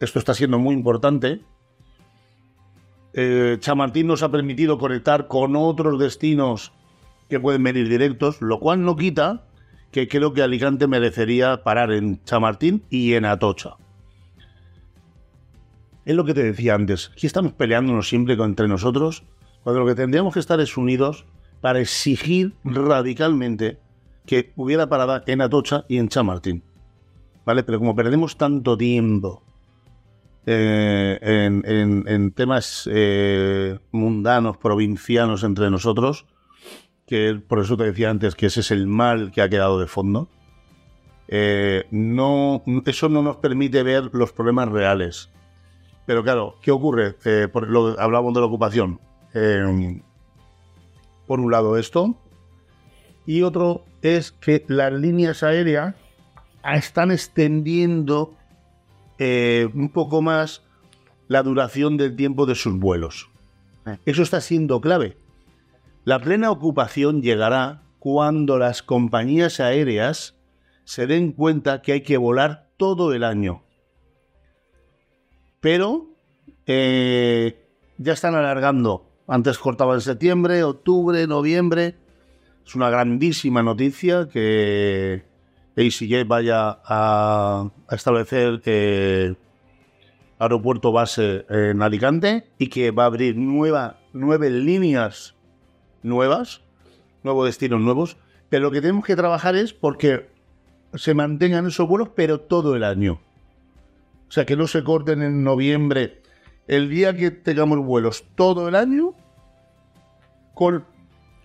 esto 0.00 0.18
está 0.18 0.34
siendo 0.34 0.58
muy 0.58 0.74
importante. 0.74 1.40
Eh, 3.12 3.56
Chamartín 3.60 4.06
nos 4.06 4.22
ha 4.22 4.30
permitido 4.30 4.78
conectar 4.78 5.26
con 5.26 5.56
otros 5.56 5.98
destinos 5.98 6.72
que 7.28 7.40
pueden 7.40 7.62
venir 7.62 7.88
directos, 7.88 8.40
lo 8.42 8.60
cual 8.60 8.84
no 8.84 8.96
quita 8.96 9.46
que 9.90 10.06
creo 10.06 10.32
que 10.32 10.42
Alicante 10.42 10.86
merecería 10.86 11.62
parar 11.64 11.92
en 11.92 12.22
Chamartín 12.24 12.84
y 12.90 13.14
en 13.14 13.24
Atocha. 13.24 13.76
Es 16.10 16.16
lo 16.16 16.24
que 16.24 16.34
te 16.34 16.42
decía 16.42 16.74
antes, 16.74 17.12
aquí 17.12 17.28
estamos 17.28 17.52
peleándonos 17.52 18.08
siempre 18.08 18.34
entre 18.34 18.66
nosotros, 18.66 19.22
cuando 19.62 19.78
lo 19.78 19.86
que 19.86 19.94
tendríamos 19.94 20.34
que 20.34 20.40
estar 20.40 20.58
es 20.58 20.76
unidos 20.76 21.24
para 21.60 21.78
exigir 21.78 22.54
radicalmente 22.64 23.78
que 24.26 24.52
hubiera 24.56 24.88
parada 24.88 25.22
en 25.28 25.40
Atocha 25.40 25.84
y 25.86 25.98
en 25.98 26.08
Chamartín. 26.08 26.64
¿Vale? 27.46 27.62
Pero 27.62 27.78
como 27.78 27.94
perdemos 27.94 28.36
tanto 28.36 28.76
tiempo 28.76 29.44
eh, 30.46 31.16
en, 31.22 32.32
temas 32.32 32.90
eh, 32.92 33.78
mundanos, 33.92 34.56
provincianos 34.56 35.44
entre 35.44 35.70
nosotros, 35.70 36.26
que 37.06 37.40
por 37.46 37.60
eso 37.60 37.76
te 37.76 37.84
decía 37.84 38.10
antes 38.10 38.34
que 38.34 38.46
ese 38.46 38.62
es 38.62 38.72
el 38.72 38.88
mal 38.88 39.30
que 39.30 39.42
ha 39.42 39.48
quedado 39.48 39.78
de 39.78 39.86
fondo. 39.86 40.28
Eh, 41.28 41.84
no, 41.92 42.64
eso 42.84 43.08
no 43.08 43.22
nos 43.22 43.36
permite 43.36 43.84
ver 43.84 44.10
los 44.12 44.32
problemas 44.32 44.70
reales. 44.70 45.30
Pero 46.06 46.22
claro, 46.22 46.56
¿qué 46.62 46.70
ocurre? 46.70 47.14
por 47.48 47.68
lo, 47.68 47.98
hablamos 48.00 48.34
de 48.34 48.40
la 48.40 48.46
ocupación. 48.46 49.00
por 51.26 51.40
un 51.40 51.50
lado 51.50 51.76
esto. 51.76 52.16
Y 53.26 53.42
otro 53.42 53.84
es 54.02 54.32
que 54.32 54.64
las 54.66 54.92
líneas 54.92 55.42
aéreas 55.42 55.94
están 56.64 57.10
extendiendo 57.10 58.34
eh, 59.18 59.68
un 59.74 59.90
poco 59.90 60.22
más 60.22 60.62
la 61.28 61.42
duración 61.42 61.96
del 61.96 62.16
tiempo 62.16 62.46
de 62.46 62.54
sus 62.54 62.78
vuelos. 62.78 63.30
Eh. 63.86 63.98
Eso 64.06 64.22
está 64.22 64.40
siendo 64.40 64.80
clave. 64.80 65.16
La 66.04 66.18
plena 66.18 66.50
ocupación 66.50 67.22
llegará 67.22 67.82
cuando 67.98 68.58
las 68.58 68.82
compañías 68.82 69.60
aéreas 69.60 70.36
se 70.84 71.06
den 71.06 71.32
cuenta 71.32 71.82
que 71.82 71.92
hay 71.92 72.02
que 72.02 72.16
volar 72.16 72.70
todo 72.76 73.12
el 73.12 73.22
año. 73.22 73.62
Pero 75.60 76.08
eh, 76.66 77.66
ya 77.98 78.12
están 78.12 78.34
alargando. 78.34 79.06
Antes 79.26 79.58
cortaba 79.58 79.94
en 79.94 80.00
septiembre, 80.00 80.64
octubre, 80.64 81.26
noviembre. 81.26 81.96
Es 82.66 82.74
una 82.74 82.90
grandísima 82.90 83.62
noticia 83.62 84.28
que 84.28 85.24
ACJ 85.76 86.26
vaya 86.26 86.80
a, 86.84 87.70
establecer 87.90 88.60
eh, 88.64 89.34
aeropuerto 90.38 90.92
base 90.92 91.44
en 91.48 91.82
Alicante 91.82 92.50
y 92.58 92.68
que 92.68 92.90
va 92.90 93.04
a 93.04 93.06
abrir 93.06 93.36
nueve 93.36 94.50
líneas 94.50 95.36
nuevas, 96.02 96.62
nuevos 97.22 97.46
destinos 97.46 97.80
nuevos. 97.80 98.16
Pero 98.48 98.64
lo 98.64 98.70
que 98.70 98.80
tenemos 98.80 99.04
que 99.04 99.16
trabajar 99.16 99.54
es 99.54 99.72
porque 99.72 100.28
se 100.94 101.14
mantengan 101.14 101.66
esos 101.66 101.88
vuelos, 101.88 102.10
pero 102.14 102.40
todo 102.40 102.74
el 102.74 102.84
año. 102.84 103.20
O 104.30 104.32
sea, 104.32 104.46
que 104.46 104.54
no 104.54 104.68
se 104.68 104.84
corten 104.84 105.22
en 105.22 105.42
noviembre. 105.42 106.22
El 106.68 106.88
día 106.88 107.16
que 107.16 107.32
tengamos 107.32 107.80
vuelos 107.80 108.24
todo 108.36 108.68
el 108.68 108.76
año, 108.76 109.12
con, 110.54 110.84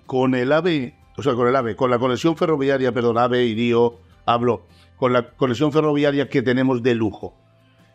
con 0.06 0.36
el 0.36 0.52
AVE, 0.52 0.94
o 1.18 1.24
sea, 1.24 1.34
con 1.34 1.48
el 1.48 1.56
AVE, 1.56 1.76
con 1.76 1.90
la 1.90 1.98
conexión 1.98 2.38
ferroviaria, 2.38 2.92
perdón, 2.92 3.18
AVE, 3.18 3.44
Irío, 3.46 3.96
hablo 4.28 4.68
con 4.98 5.14
la 5.14 5.32
conexión 5.32 5.72
ferroviaria 5.72 6.30
que 6.30 6.44
tenemos 6.44 6.84
de 6.84 6.94
lujo 6.94 7.34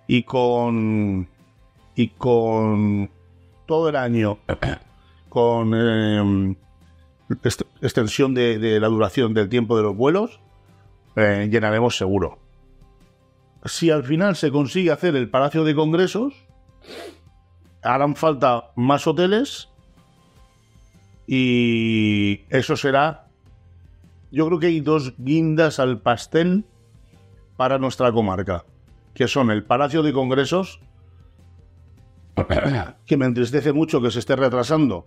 y 0.09 0.25
con 0.25 1.29
y 1.95 2.09
con 2.09 3.11
todo 3.67 3.91
el 3.91 3.97
año 3.97 4.39
con 5.29 5.73
em, 5.73 6.57
extensión 7.81 8.35
de, 8.35 8.81
la 8.81 8.89
duración 8.89 9.35
del 9.35 9.49
tiempo 9.49 9.77
de 9.77 9.85
los 9.85 9.97
vuelos 9.97 10.41
eh, 11.15 11.49
llenaremos 11.49 11.97
seguro 11.97 12.50
si 13.65 13.91
al 13.91 14.05
final 14.05 14.37
se 14.37 14.51
consigue 14.51 14.91
hacer 14.91 15.17
el 15.17 15.29
palacio 15.29 15.65
de 15.65 15.75
congresos 15.75 16.35
harán 17.83 18.17
falta 18.17 18.71
más 18.77 19.07
hoteles 19.07 19.69
y 21.27 22.43
eso 22.51 22.77
será 22.77 23.31
yo 24.31 24.47
creo 24.47 24.59
que 24.59 24.67
hay 24.69 24.81
dos 24.81 25.15
guindas 25.19 25.81
al 25.81 26.01
pastel 26.01 26.65
para 27.57 27.79
nuestra 27.79 28.13
comarca, 28.13 28.65
que 29.13 29.29
son 29.29 29.51
el 29.51 29.65
Palacio 29.65 30.03
de 30.03 30.13
Congresos, 30.13 30.81
que 33.07 33.17
me 33.17 33.27
entristece 33.27 33.73
mucho 33.73 34.01
que 34.01 34.11
se 34.11 34.21
esté 34.21 34.37
retrasando, 34.37 35.05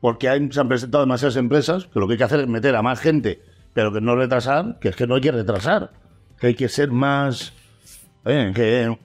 porque 0.00 0.28
hay, 0.28 0.50
se 0.50 0.60
han 0.60 0.68
presentado 0.68 1.04
demasiadas 1.04 1.36
empresas, 1.36 1.86
que 1.86 2.00
lo 2.00 2.06
que 2.06 2.14
hay 2.14 2.18
que 2.18 2.24
hacer 2.24 2.40
es 2.40 2.48
meter 2.48 2.74
a 2.74 2.82
más 2.82 2.98
gente, 2.98 3.42
pero 3.74 3.92
que 3.92 4.00
no 4.00 4.16
retrasar, 4.16 4.78
que 4.80 4.88
es 4.88 4.96
que 4.96 5.06
no 5.06 5.16
hay 5.16 5.20
que 5.20 5.32
retrasar, 5.32 5.92
que 6.40 6.48
hay 6.48 6.54
que 6.54 6.68
ser 6.68 6.90
más... 6.90 7.52
Eh, 8.26 8.52
que 8.54 8.98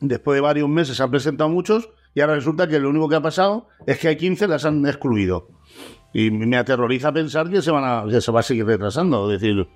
después 0.00 0.36
de 0.36 0.40
varios 0.40 0.68
meses 0.68 0.96
se 0.96 1.02
han 1.02 1.10
presentado 1.10 1.50
muchos 1.50 1.90
y 2.14 2.22
ahora 2.22 2.34
resulta 2.34 2.66
que 2.66 2.80
lo 2.80 2.88
único 2.88 3.08
que 3.08 3.16
ha 3.16 3.20
pasado 3.20 3.68
es 3.86 3.98
que 3.98 4.08
hay 4.08 4.16
15 4.16 4.48
las 4.48 4.64
han 4.64 4.84
excluido. 4.86 5.48
Y 6.14 6.30
me 6.30 6.56
aterroriza 6.56 7.12
pensar 7.12 7.50
que 7.50 7.60
se, 7.60 7.70
van 7.70 7.84
a, 7.84 8.20
se 8.20 8.32
va 8.32 8.40
a 8.40 8.42
seguir 8.42 8.64
retrasando. 8.64 9.30
Es 9.30 9.40
decir, 9.40 9.68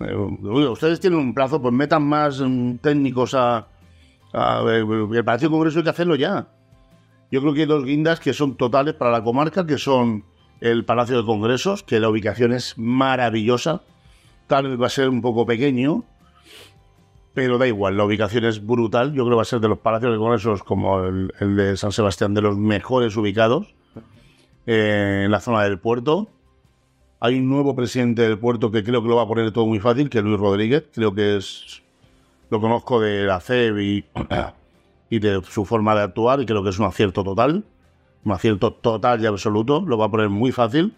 eh, 0.00 0.14
ustedes 0.14 1.00
tienen 1.00 1.18
un 1.18 1.32
plazo, 1.32 1.62
pues 1.62 1.72
metan 1.72 2.02
más 2.02 2.38
mm, 2.40 2.76
técnicos 2.76 3.32
a, 3.34 3.68
el 4.34 5.24
Palacio 5.24 5.50
Congreso 5.50 5.78
hay 5.78 5.84
que 5.84 5.90
hacerlo 5.90 6.16
ya. 6.16 6.48
Yo 7.30 7.40
creo 7.40 7.54
que 7.54 7.60
hay 7.60 7.66
dos 7.66 7.84
guindas 7.84 8.20
que 8.20 8.34
son 8.34 8.56
totales 8.56 8.92
para 8.92 9.10
la 9.10 9.24
comarca, 9.24 9.66
que 9.66 9.78
son 9.78 10.24
el 10.60 10.84
Palacio 10.84 11.16
de 11.16 11.24
Congresos, 11.24 11.82
que 11.82 11.98
la 11.98 12.10
ubicación 12.10 12.52
es 12.52 12.76
maravillosa. 12.76 13.80
Tal 14.46 14.68
vez 14.68 14.80
va 14.80 14.86
a 14.86 14.90
ser 14.90 15.08
un 15.08 15.22
poco 15.22 15.46
pequeño, 15.46 16.04
pero 17.36 17.58
da 17.58 17.66
igual, 17.68 17.98
la 17.98 18.04
ubicación 18.04 18.46
es 18.46 18.64
brutal. 18.64 19.12
Yo 19.12 19.24
creo 19.24 19.34
que 19.34 19.36
va 19.36 19.42
a 19.42 19.44
ser 19.44 19.60
de 19.60 19.68
los 19.68 19.80
Palacios 19.80 20.10
de 20.10 20.16
Congresos 20.16 20.62
como 20.62 21.04
el 21.04 21.30
de 21.38 21.76
San 21.76 21.92
Sebastián, 21.92 22.32
de 22.32 22.40
los 22.40 22.56
mejores 22.56 23.14
ubicados. 23.14 23.74
Eh, 24.66 25.24
en 25.26 25.30
la 25.30 25.40
zona 25.40 25.62
del 25.64 25.78
puerto. 25.78 26.28
Hay 27.20 27.38
un 27.38 27.50
nuevo 27.50 27.76
presidente 27.76 28.22
del 28.22 28.38
puerto 28.38 28.70
que 28.70 28.82
creo 28.82 29.02
que 29.02 29.08
lo 29.08 29.16
va 29.16 29.24
a 29.24 29.28
poner 29.28 29.52
todo 29.52 29.66
muy 29.66 29.80
fácil, 29.80 30.08
que 30.08 30.16
es 30.16 30.24
Luis 30.24 30.40
Rodríguez. 30.40 30.84
Creo 30.94 31.14
que 31.14 31.36
es. 31.36 31.82
Lo 32.48 32.58
conozco 32.58 33.00
de 33.00 33.24
la 33.26 33.38
CEB 33.38 33.78
y, 33.80 34.04
de 35.18 35.42
su 35.44 35.66
forma 35.66 35.94
de 35.94 36.04
actuar, 36.04 36.40
y 36.40 36.46
creo 36.46 36.62
que 36.62 36.70
es 36.70 36.78
un 36.78 36.86
acierto 36.86 37.22
total. 37.22 37.64
Un 38.24 38.32
acierto 38.32 38.72
total 38.72 39.22
y 39.22 39.26
absoluto. 39.26 39.84
Lo 39.86 39.98
va 39.98 40.06
a 40.06 40.10
poner 40.10 40.30
muy 40.30 40.52
fácil. 40.52 40.94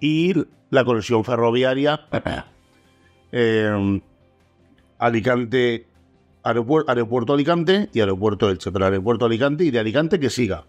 Y 0.00 0.34
la 0.68 0.84
conexión 0.84 1.24
ferroviaria. 1.24 2.00
Eh, 3.32 4.00
Alicante. 5.00 5.86
Aeropuerto, 6.42 7.34
Alicante 7.34 7.90
y 7.92 8.00
Aeropuerto 8.00 8.48
Elche, 8.48 8.72
pero 8.72 8.86
Aeropuerto 8.86 9.26
Alicante 9.26 9.62
y 9.64 9.70
de 9.70 9.78
Alicante 9.78 10.18
que 10.18 10.30
siga 10.30 10.64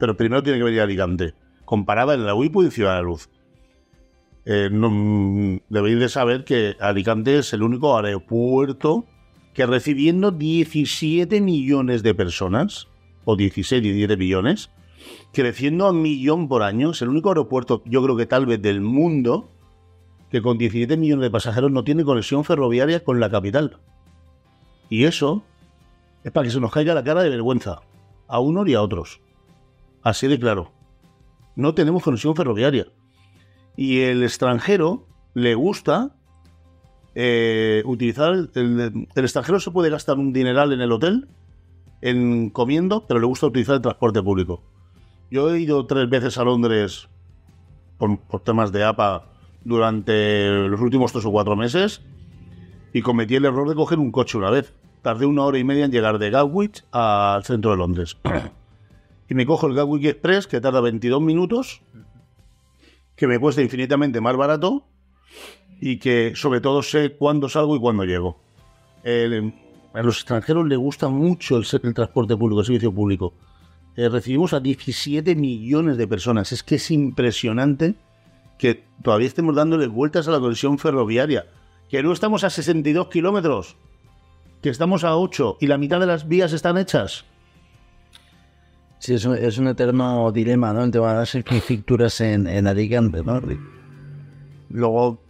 pero 0.00 0.16
primero 0.16 0.42
tiene 0.42 0.58
que 0.58 0.64
venir 0.64 0.80
Alicante, 0.80 1.34
comparada 1.66 2.14
en 2.14 2.24
la 2.24 2.34
UIPU 2.34 2.64
y 2.64 2.70
Ciudad 2.70 2.96
de 2.96 3.02
Luz. 3.02 3.28
Eh, 4.46 4.70
debéis 5.68 6.00
de 6.00 6.08
saber 6.08 6.44
que 6.44 6.74
Alicante 6.80 7.38
es 7.38 7.52
el 7.52 7.62
único 7.62 7.96
aeropuerto 7.96 9.04
que 9.52 9.66
recibiendo 9.66 10.30
17 10.30 11.40
millones 11.42 12.02
de 12.02 12.14
personas, 12.14 12.88
o 13.26 13.36
16, 13.36 13.82
17 13.82 14.16
millones, 14.16 14.70
creciendo 15.34 15.86
a 15.86 15.90
un 15.90 16.00
millón 16.00 16.48
por 16.48 16.62
año, 16.62 16.92
es 16.92 17.02
el 17.02 17.10
único 17.10 17.28
aeropuerto, 17.28 17.82
yo 17.84 18.02
creo 18.02 18.16
que 18.16 18.26
tal 18.26 18.46
vez 18.46 18.62
del 18.62 18.80
mundo, 18.80 19.50
que 20.30 20.42
con 20.42 20.58
17 20.58 20.96
millones 20.96 21.24
de 21.24 21.30
pasajeros 21.30 21.70
no 21.70 21.84
tiene 21.84 22.04
conexión 22.04 22.44
ferroviaria 22.44 23.02
con 23.02 23.18
la 23.20 23.30
capital. 23.30 23.78
Y 24.88 25.04
eso 25.04 25.42
es 26.24 26.32
para 26.32 26.44
que 26.44 26.52
se 26.52 26.60
nos 26.60 26.72
caiga 26.72 26.94
la 26.94 27.04
cara 27.04 27.22
de 27.22 27.30
vergüenza, 27.30 27.80
a 28.28 28.40
unos 28.40 28.68
y 28.68 28.74
a 28.74 28.82
otros. 28.82 29.20
Así 30.02 30.28
de 30.28 30.38
claro. 30.38 30.72
No 31.56 31.74
tenemos 31.74 32.02
conexión 32.02 32.36
ferroviaria. 32.36 32.86
Y 33.76 34.00
el 34.00 34.22
extranjero 34.22 35.06
le 35.34 35.54
gusta 35.54 36.16
eh, 37.14 37.82
utilizar. 37.84 38.48
El, 38.54 39.08
extranjero 39.16 39.58
se 39.58 39.70
puede 39.70 39.90
gastar 39.90 40.18
un 40.18 40.32
dineral 40.32 40.72
en 40.72 40.80
el 40.80 40.92
hotel, 40.92 41.28
en 42.02 42.50
comiendo, 42.50 43.06
pero 43.06 43.20
le 43.20 43.26
gusta 43.26 43.46
utilizar 43.46 43.76
el 43.76 43.82
transporte 43.82 44.22
público. 44.22 44.62
Yo 45.30 45.52
he 45.52 45.60
ido 45.60 45.86
tres 45.86 46.08
veces 46.08 46.38
a 46.38 46.44
Londres 46.44 47.08
por, 47.98 48.18
por 48.20 48.40
temas 48.40 48.72
de 48.72 48.84
APA 48.84 49.30
durante 49.64 50.48
los 50.68 50.80
últimos 50.80 51.12
tres 51.12 51.24
o 51.24 51.30
cuatro 51.30 51.56
meses 51.56 52.02
y 52.92 53.02
cometí 53.02 53.36
el 53.36 53.44
error 53.44 53.68
de 53.68 53.74
coger 53.74 53.98
un 53.98 54.10
coche 54.10 54.38
una 54.38 54.50
vez. 54.50 54.74
Tardé 55.02 55.26
una 55.26 55.44
hora 55.44 55.58
y 55.58 55.64
media 55.64 55.84
en 55.84 55.92
llegar 55.92 56.18
de 56.18 56.30
Gatwick 56.30 56.84
al 56.92 57.44
centro 57.44 57.70
de 57.70 57.76
Londres. 57.76 58.16
y 59.28 59.34
me 59.34 59.46
cojo 59.46 59.66
el 59.66 59.74
Gatwick 59.74 60.04
Express, 60.04 60.46
que 60.46 60.60
tarda 60.60 60.80
22 60.80 61.20
minutos, 61.20 61.82
que 63.16 63.26
me 63.26 63.38
cuesta 63.38 63.62
infinitamente 63.62 64.20
más 64.20 64.36
barato 64.36 64.84
y 65.80 65.98
que 65.98 66.32
sobre 66.34 66.60
todo 66.60 66.82
sé 66.82 67.16
cuándo 67.16 67.48
salgo 67.48 67.76
y 67.76 67.80
cuándo 67.80 68.04
llego. 68.04 68.38
A 69.92 70.02
los 70.02 70.16
extranjeros 70.16 70.66
les 70.66 70.78
gusta 70.78 71.08
mucho 71.08 71.56
el, 71.56 71.66
el 71.82 71.94
transporte 71.94 72.36
público, 72.36 72.60
el 72.60 72.66
servicio 72.66 72.92
público. 72.92 73.34
Eh, 73.96 74.08
recibimos 74.08 74.52
a 74.52 74.60
17 74.60 75.34
millones 75.34 75.96
de 75.96 76.06
personas. 76.06 76.52
Es 76.52 76.62
que 76.62 76.76
es 76.76 76.90
impresionante 76.90 77.96
que 78.60 78.84
todavía 79.02 79.26
estemos 79.26 79.56
dándole 79.56 79.86
vueltas 79.86 80.28
a 80.28 80.32
la 80.32 80.38
conexión 80.38 80.78
ferroviaria. 80.78 81.46
Que 81.88 82.02
no 82.02 82.12
estamos 82.12 82.44
a 82.44 82.50
62 82.50 83.08
kilómetros, 83.08 83.74
que 84.60 84.68
estamos 84.68 85.02
a 85.02 85.16
8 85.16 85.56
y 85.60 85.66
la 85.66 85.78
mitad 85.78 85.98
de 85.98 86.04
las 86.04 86.28
vías 86.28 86.52
están 86.52 86.76
hechas. 86.76 87.24
Sí, 88.98 89.14
es 89.14 89.24
un, 89.24 89.66
eterno 89.66 90.30
dilema, 90.30 90.74
¿no? 90.74 90.84
El 90.84 90.90
tema 90.90 91.12
de 91.12 91.20
las 91.20 91.34
infraestructuras 91.34 92.20
en, 92.20 92.46
en 92.46 92.66
Alicante, 92.66 93.22
¿no? 93.24 93.40
Luego, 94.68 95.22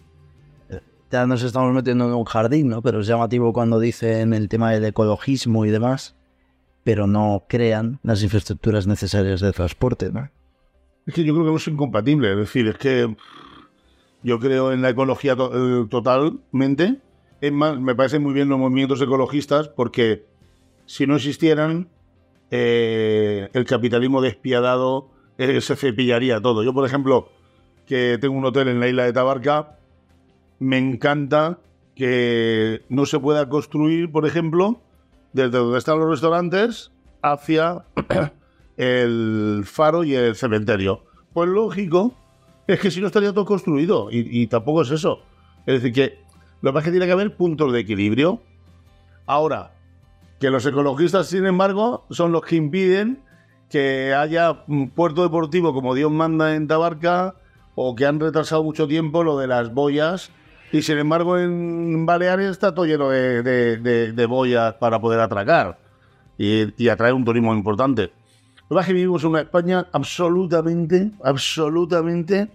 eh, 0.68 0.80
ya 1.12 1.24
nos 1.24 1.44
estamos 1.44 1.72
metiendo 1.72 2.08
en 2.08 2.14
un 2.14 2.24
jardín, 2.24 2.68
¿no? 2.68 2.82
Pero 2.82 2.98
es 2.98 3.06
llamativo 3.06 3.52
cuando 3.52 3.78
dicen 3.78 4.34
el 4.34 4.48
tema 4.48 4.72
del 4.72 4.86
ecologismo 4.86 5.64
y 5.66 5.70
demás, 5.70 6.16
pero 6.82 7.06
no 7.06 7.44
crean 7.48 8.00
las 8.02 8.24
infraestructuras 8.24 8.88
necesarias 8.88 9.40
de 9.40 9.52
transporte, 9.52 10.10
¿no? 10.10 10.30
Es 11.10 11.14
que 11.14 11.24
yo 11.24 11.34
creo 11.34 11.46
que 11.46 11.50
no 11.50 11.56
es 11.56 11.66
incompatible. 11.66 12.30
Es 12.30 12.36
decir, 12.36 12.68
es 12.68 12.78
que 12.78 13.16
yo 14.22 14.38
creo 14.38 14.70
en 14.70 14.80
la 14.80 14.90
ecología 14.90 15.32
eh, 15.32 15.86
totalmente. 15.90 17.00
Es 17.40 17.50
más, 17.50 17.80
me 17.80 17.96
parecen 17.96 18.22
muy 18.22 18.32
bien 18.32 18.48
los 18.48 18.60
movimientos 18.60 19.02
ecologistas 19.02 19.66
porque 19.66 20.24
si 20.86 21.08
no 21.08 21.16
existieran, 21.16 21.88
eh, 22.52 23.48
el 23.52 23.64
capitalismo 23.64 24.20
despiadado 24.20 25.08
eh, 25.36 25.60
se 25.60 25.74
cepillaría 25.74 26.40
todo. 26.40 26.62
Yo, 26.62 26.72
por 26.72 26.86
ejemplo, 26.86 27.28
que 27.86 28.16
tengo 28.20 28.36
un 28.36 28.44
hotel 28.44 28.68
en 28.68 28.78
la 28.78 28.86
isla 28.86 29.02
de 29.02 29.12
Tabarca, 29.12 29.78
me 30.60 30.78
encanta 30.78 31.58
que 31.96 32.82
no 32.88 33.04
se 33.04 33.18
pueda 33.18 33.48
construir, 33.48 34.12
por 34.12 34.26
ejemplo, 34.26 34.80
desde 35.32 35.58
donde 35.58 35.76
están 35.76 35.98
los 35.98 36.08
restaurantes 36.08 36.92
hacia 37.20 37.84
el 38.80 39.64
faro 39.66 40.04
y 40.04 40.14
el 40.14 40.34
cementerio. 40.34 41.04
Pues 41.34 41.50
lógico, 41.50 42.14
es 42.66 42.80
que 42.80 42.90
si 42.90 43.02
no 43.02 43.08
estaría 43.08 43.34
todo 43.34 43.44
construido 43.44 44.08
y, 44.10 44.46
tampoco 44.46 44.80
es 44.82 44.90
eso. 44.90 45.20
Es 45.66 45.82
decir, 45.82 45.92
que 45.92 46.18
lo 46.62 46.76
es 46.76 46.84
que 46.84 46.90
tiene 46.90 47.04
que 47.04 47.12
haber 47.12 47.36
puntos 47.36 47.74
de 47.74 47.80
equilibrio. 47.80 48.40
Ahora, 49.26 49.72
que 50.40 50.48
los 50.48 50.64
ecologistas, 50.64 51.26
sin 51.26 51.44
embargo, 51.44 52.06
son 52.08 52.32
los 52.32 52.42
que 52.42 52.56
impiden 52.56 53.22
que 53.68 54.14
haya 54.14 54.64
un 54.66 54.88
puerto 54.88 55.22
deportivo 55.22 55.74
como 55.74 55.94
Dios 55.94 56.10
manda 56.10 56.56
en 56.56 56.66
Tabarca 56.66 57.34
o 57.74 57.94
que 57.94 58.06
han 58.06 58.18
retrasado 58.18 58.64
mucho 58.64 58.88
tiempo 58.88 59.22
lo 59.22 59.38
de 59.38 59.46
las 59.46 59.72
boyas 59.74 60.32
y 60.72 60.82
sin 60.82 60.98
embargo 60.98 61.38
en 61.38 62.04
Baleares 62.04 62.50
está 62.50 62.74
todo 62.74 62.84
lleno 62.84 63.10
de, 63.10 64.26
boyas 64.28 64.74
para 64.74 65.00
poder 65.00 65.20
atracar 65.20 65.78
y 66.36 66.88
atraer 66.88 67.14
un 67.14 67.24
turismo 67.24 67.54
importante. 67.54 68.10
Lo 68.70 68.80
que 68.82 68.92
vivimos 68.92 69.24
en 69.24 69.30
una 69.30 69.40
España 69.40 69.88
absolutamente, 69.90 71.10
absolutamente 71.24 72.48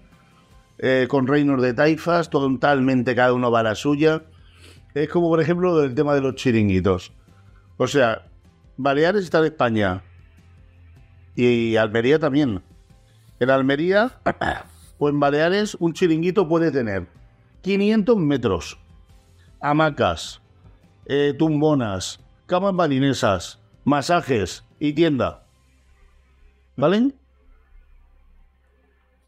eh, 0.77 1.07
con 1.09 1.27
reinos 1.27 1.61
de 1.61 1.73
taifas, 1.73 2.29
totalmente 2.29 3.13
cada 3.13 3.33
uno 3.33 3.51
va 3.51 3.59
a 3.59 3.63
la 3.63 3.75
suya. 3.75 4.23
Es 4.93 5.09
como, 5.09 5.27
por 5.27 5.41
ejemplo, 5.41 5.83
el 5.83 5.93
tema 5.93 6.15
de 6.15 6.21
los 6.21 6.35
chiringuitos. 6.35 7.11
O 7.75 7.85
sea, 7.87 8.27
Baleares 8.77 9.25
está 9.25 9.39
en 9.39 9.45
España 9.45 10.03
y 11.35 11.75
Almería 11.75 12.17
también. 12.17 12.63
En 13.41 13.49
Almería 13.49 14.13
o 14.97 15.09
en 15.09 15.19
Baleares 15.19 15.75
un 15.81 15.91
chiringuito 15.91 16.47
puede 16.47 16.71
tener 16.71 17.07
500 17.61 18.15
metros, 18.15 18.79
hamacas, 19.59 20.41
eh, 21.07 21.33
tumbonas, 21.37 22.21
camas 22.45 22.73
balinesas, 22.73 23.59
masajes 23.83 24.63
y 24.79 24.93
tienda. 24.93 25.44
¿Vale? 26.75 27.13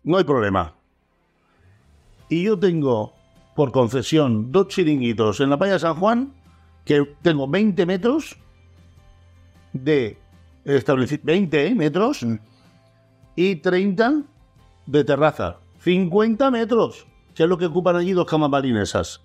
No 0.04 0.18
hay 0.18 0.24
problema. 0.24 0.76
Y 2.30 2.44
yo 2.44 2.60
tengo 2.60 3.14
por 3.56 3.72
concesión 3.72 4.52
dos 4.52 4.68
chiringuitos 4.68 5.40
en 5.40 5.50
la 5.50 5.58
playa 5.58 5.74
de 5.74 5.80
San 5.80 5.96
Juan 5.96 6.34
que 6.86 7.04
tengo 7.22 7.48
20 7.48 7.86
metros 7.86 8.38
de 9.74 10.18
establecimiento, 10.64 11.26
20 11.26 11.76
metros 11.76 12.26
y 13.36 13.56
30 13.58 14.24
de 14.86 15.04
terraza. 15.04 15.58
50 15.80 16.52
metros, 16.52 17.08
que 17.34 17.44
es 17.44 17.50
lo 17.50 17.58
que 17.58 17.66
ocupan 17.66 17.96
allí 17.96 18.12
dos 18.12 18.26
camas 18.26 18.50
balinesas. 18.50 19.22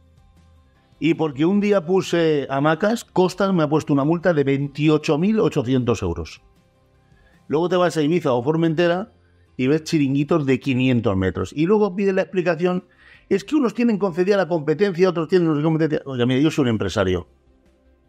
Y 0.99 1.15
porque 1.15 1.45
un 1.45 1.61
día 1.61 1.85
puse 1.85 2.47
hamacas, 2.49 3.05
Costas 3.05 3.53
me 3.53 3.65
ha 3.65 3.69
puesto 3.69 3.93
una 3.93 4.05
multa 4.05 4.33
de 4.33 4.45
28.800 4.47 6.03
euros. 6.03 6.43
Luego 7.53 7.69
te 7.69 7.77
vas 7.77 7.95
a 7.99 8.03
Ibiza 8.03 8.33
o 8.33 8.43
Formentera 8.43 9.13
y 9.59 9.67
ves 9.67 9.85
chiringuitos 9.85 10.47
de 10.47 10.59
500 10.59 11.15
metros. 11.19 11.53
Y 11.55 11.67
luego 11.67 11.95
pide 11.95 12.15
la 12.15 12.23
explicación, 12.23 12.85
es 13.29 13.45
que 13.45 13.57
unos 13.57 13.75
tienen 13.75 13.99
concedida 13.99 14.39
la 14.39 14.49
competencia, 14.49 15.11
otros 15.11 15.29
tienen 15.29 15.55
sé 15.55 15.63
competencia. 15.63 16.01
Oiga, 16.07 16.25
mira, 16.25 16.41
yo 16.41 16.51
soy 16.51 16.63
un 16.63 16.69
empresario. 16.69 17.29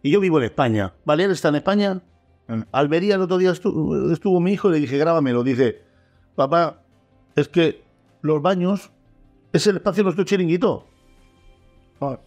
Y 0.01 0.11
yo 0.11 0.21
vivo 0.21 0.37
en 0.37 0.45
España. 0.45 0.93
¿Baleares 1.03 1.35
está 1.35 1.49
en 1.49 1.55
España? 1.55 2.01
Almería 2.71 3.15
el 3.15 3.21
otro 3.21 3.37
día 3.37 3.51
estu- 3.51 4.13
estuvo, 4.13 4.39
mi 4.39 4.53
hijo 4.53 4.69
y 4.69 4.73
le 4.75 4.79
dije, 4.79 4.97
grábamelo. 4.97 5.43
Dice, 5.43 5.81
papá, 6.35 6.81
es 7.35 7.49
que 7.49 7.83
los 8.21 8.41
baños 8.41 8.91
es 9.51 9.67
el 9.67 9.75
espacio 9.75 10.03
de 10.03 10.05
nuestro 10.05 10.23
chiringuito. 10.23 10.87
Ah, 11.99 12.17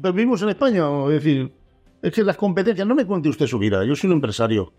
Pero 0.00 0.14
vivimos 0.14 0.40
en 0.40 0.48
España, 0.48 0.84
es 1.08 1.12
decir, 1.22 1.52
es 2.00 2.12
que 2.12 2.24
las 2.24 2.38
competencias, 2.38 2.86
no 2.88 2.94
me 2.94 3.04
cuente 3.04 3.28
usted 3.28 3.46
su 3.46 3.58
vida, 3.58 3.84
yo 3.84 3.94
soy 3.94 4.08
un 4.08 4.14
empresario. 4.16 4.72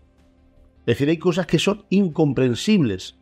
Es 0.86 0.94
decir, 0.94 1.08
hay 1.08 1.18
cosas 1.18 1.46
que 1.46 1.58
son 1.58 1.84
incomprensibles. 1.90 3.16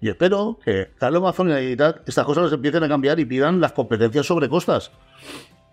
Y 0.00 0.08
espero 0.08 0.58
que 0.64 0.90
Carlos 0.98 1.20
Amazonia 1.22 1.62
y 1.62 1.76
tal, 1.76 2.02
estas 2.06 2.24
cosas 2.26 2.44
las 2.44 2.52
empiecen 2.52 2.82
a 2.82 2.88
cambiar 2.88 3.20
y 3.20 3.24
pidan 3.24 3.60
las 3.60 3.72
competencias 3.72 4.26
sobre 4.26 4.48
costas. 4.48 4.90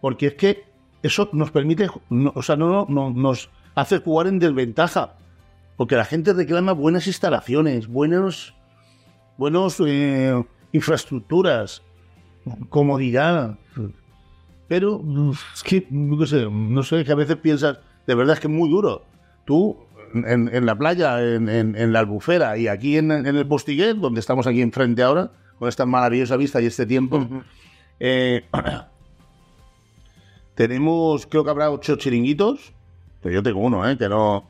Porque 0.02 0.28
es 0.28 0.34
que 0.36 0.64
eso 1.02 1.30
nos 1.34 1.50
permite, 1.52 1.88
o 2.34 2.42
sea, 2.44 2.56
no, 2.56 2.68
no- 2.70 2.86
no- 2.90 3.10
nos 3.10 3.50
hace 3.74 4.00
jugar 4.00 4.28
en 4.28 4.38
desventaja. 4.40 5.16
Porque 5.76 5.96
la 5.96 6.06
gente 6.06 6.34
reclama 6.34 6.74
buenas 6.74 7.08
instalaciones, 7.08 7.88
buenos, 7.88 8.54
buenos 9.38 9.82
eh, 9.86 10.44
infraestructuras, 10.72 11.82
comodidad. 12.70 13.58
Pero 14.68 15.02
es 15.54 15.64
que, 15.64 15.88
no 15.90 16.26
sé, 16.26 16.48
no 16.52 16.84
sé, 16.84 17.04
que 17.06 17.12
a 17.12 17.16
veces 17.16 17.38
piensas, 17.38 17.80
de 18.06 18.16
verdad 18.16 18.34
es 18.34 18.40
que 18.42 18.48
es 18.48 18.54
muy 18.54 18.70
duro. 18.70 19.06
Tú, 19.46 19.78
en, 20.14 20.50
en 20.54 20.66
la 20.66 20.76
playa, 20.78 21.22
en, 21.24 21.50
en- 21.50 21.76
en 21.76 21.94
la 21.94 22.00
albufera 22.00 22.58
y 22.58 22.68
aquí 22.68 22.98
en, 22.98 23.12
el 23.12 23.48
Postiguet, 23.48 23.98
donde 23.98 24.20
estamos 24.20 24.48
aquí 24.48 24.62
enfrente 24.62 25.04
ahora, 25.04 25.32
con 25.60 25.70
esta 25.70 25.86
maravillosa 25.86 26.38
vista 26.38 26.62
y 26.62 26.66
este 26.66 26.86
tiempo, 26.86 27.28
eh, 28.00 28.46
tenemos, 30.56 31.26
creo 31.28 31.44
que 31.44 31.50
habrá 31.50 31.72
ocho 31.72 31.96
chiringuitos, 31.96 32.74
pero 33.22 33.36
yo 33.36 33.44
tengo 33.44 33.60
uno, 33.60 33.88
¿eh? 33.90 33.98
que 33.98 34.10
no... 34.10 34.50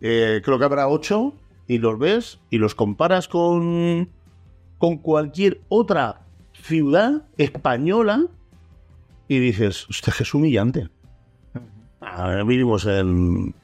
eh, 0.00 0.40
creo 0.44 0.58
que 0.58 0.64
habrá 0.64 0.88
ocho 0.88 1.34
y 1.66 1.78
los 1.78 1.98
ves 1.98 2.38
y 2.50 2.58
los 2.58 2.74
comparas 2.74 3.28
con, 3.28 4.08
con 4.78 4.98
cualquier 4.98 5.60
otra 5.68 6.22
ciudad 6.62 7.22
española 7.36 8.24
y 9.28 9.38
dices, 9.38 9.88
usted 9.88 10.12
es 10.20 10.34
humillante. 10.34 10.88
Ah, 12.00 12.42
vivimos 12.46 12.86
en, 12.86 13.54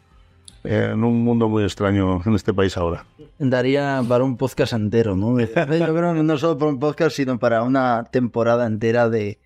en 0.64 1.04
un 1.04 1.22
mundo 1.22 1.48
muy 1.48 1.62
extraño 1.62 2.20
en 2.24 2.34
este 2.34 2.52
país 2.52 2.76
ahora. 2.76 3.06
Daría 3.38 4.02
para 4.08 4.24
un 4.24 4.36
podcast 4.36 4.72
entero, 4.72 5.14
¿no? 5.14 5.38
Yo 5.40 5.46
creo 5.54 6.14
que 6.14 6.22
no 6.22 6.38
solo 6.38 6.58
para 6.58 6.70
un 6.70 6.78
podcast, 6.78 7.16
sino 7.16 7.38
para 7.38 7.62
una 7.62 8.04
temporada 8.10 8.66
entera 8.66 9.08
de, 9.08 9.38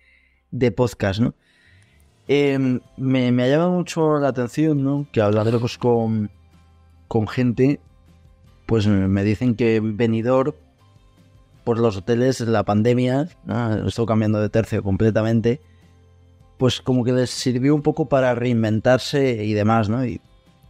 de 0.51 0.71
podcast, 0.71 1.19
¿no? 1.19 1.35
Eh, 2.27 2.79
me, 2.97 3.31
me 3.31 3.43
ha 3.43 3.47
llamado 3.47 3.71
mucho 3.71 4.19
la 4.19 4.29
atención, 4.29 4.83
¿no? 4.83 5.07
Que 5.11 5.21
hablarlos 5.21 5.77
con, 5.77 6.29
con 7.07 7.27
gente, 7.27 7.79
pues 8.65 8.87
me 8.87 9.23
dicen 9.23 9.55
que 9.55 9.79
venidor 9.81 10.55
por 11.63 11.79
los 11.79 11.97
hoteles, 11.97 12.39
la 12.41 12.63
pandemia, 12.63 13.29
¿no? 13.45 13.87
estoy 13.87 14.05
cambiando 14.05 14.39
de 14.41 14.49
tercio 14.49 14.81
completamente, 14.81 15.61
pues 16.57 16.81
como 16.81 17.03
que 17.03 17.11
les 17.11 17.29
sirvió 17.29 17.75
un 17.75 17.81
poco 17.81 18.09
para 18.09 18.33
reinventarse 18.35 19.43
y 19.43 19.53
demás, 19.53 19.89
¿no? 19.89 20.05
Y 20.05 20.19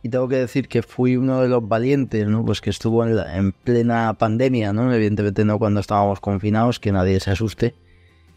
y 0.02 0.10
tengo 0.10 0.28
que 0.28 0.38
decir 0.38 0.68
que 0.68 0.82
fui 0.82 1.18
uno 1.18 1.42
de 1.42 1.50
los 1.50 1.68
valientes, 1.68 2.28
¿no? 2.28 2.46
Pues 2.46 2.62
que 2.62 2.70
estuvo 2.70 3.06
en, 3.06 3.52
plena 3.52 4.14
pandemia, 4.14 4.72
¿no? 4.72 4.94
Evidentemente 4.94 5.44
no 5.46 5.60
cuando 5.60 5.80
estábamos 5.80 6.20
confinados, 6.20 6.80
que 6.80 6.92
nadie 6.92 7.20
se 7.20 7.32
asuste, 7.32 7.76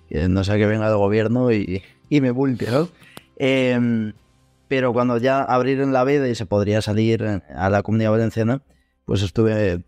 que 0.08 0.28
no 0.28 0.42
sea 0.44 0.56
que 0.56 0.66
venga 0.66 0.88
el 0.88 0.96
gobierno 0.96 1.52
y, 1.52 1.82
me 2.10 2.30
vulgue, 2.30 2.70
¿no? 2.70 2.88
Em, 3.36 4.12
pero 4.68 4.92
cuando 4.92 5.18
ya 5.18 5.42
abrieron 5.42 5.92
la 5.92 6.04
veda 6.04 6.28
y 6.28 6.34
se 6.34 6.46
podría 6.46 6.82
salir 6.82 7.24
a 7.24 7.70
la 7.70 7.82
comunidad 7.82 8.10
valenciana, 8.10 8.62
pues 9.04 9.22
estuve 9.22 9.82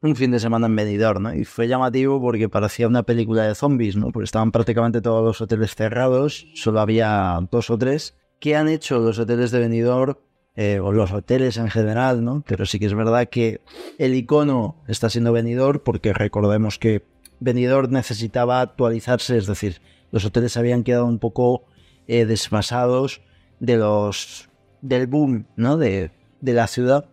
un 0.00 0.16
fin 0.16 0.32
de 0.32 0.40
semana 0.40 0.66
en 0.66 0.74
Benidorm, 0.74 1.22
¿no? 1.22 1.34
Y 1.34 1.44
fue 1.44 1.68
llamativo 1.68 2.20
porque 2.20 2.48
parecía 2.48 2.88
una 2.88 3.04
película 3.04 3.44
de 3.44 3.54
zombies, 3.54 3.96
¿no? 3.96 4.10
Porque 4.10 4.24
estaban 4.24 4.50
prácticamente 4.50 5.00
todos 5.00 5.24
los 5.24 5.40
hoteles 5.40 5.74
cerrados, 5.74 6.46
solo 6.54 6.80
había 6.80 7.38
dos 7.50 7.70
o 7.70 7.78
tres. 7.78 8.16
¿Qué 8.40 8.56
han 8.56 8.68
hecho 8.68 8.98
los 8.98 9.18
hoteles 9.20 9.52
de 9.52 9.60
Benidorm? 9.60 10.16
Eh, 10.56 10.80
o 10.80 10.92
los 10.92 11.12
hoteles 11.12 11.56
en 11.56 11.70
general, 11.70 12.24
¿no? 12.24 12.44
Pero 12.46 12.66
sí 12.66 12.78
que 12.78 12.86
es 12.86 12.94
verdad 12.94 13.28
que 13.28 13.60
el 13.98 14.14
icono 14.14 14.76
está 14.86 15.08
siendo 15.08 15.32
Benidorm 15.32 15.80
porque 15.82 16.12
recordemos 16.12 16.78
que 16.78 17.04
Benidorm 17.40 17.90
necesitaba 17.90 18.60
actualizarse, 18.60 19.36
es 19.36 19.46
decir, 19.46 19.80
los 20.10 20.24
hoteles 20.24 20.56
habían 20.56 20.84
quedado 20.84 21.06
un 21.06 21.18
poco 21.18 21.64
eh, 22.06 22.26
desfasados 22.26 23.22
de 23.60 23.76
los 23.76 24.48
del 24.82 25.06
boom, 25.06 25.46
¿no? 25.56 25.76
De, 25.76 26.10
de 26.40 26.52
la 26.52 26.66
ciudad. 26.66 27.06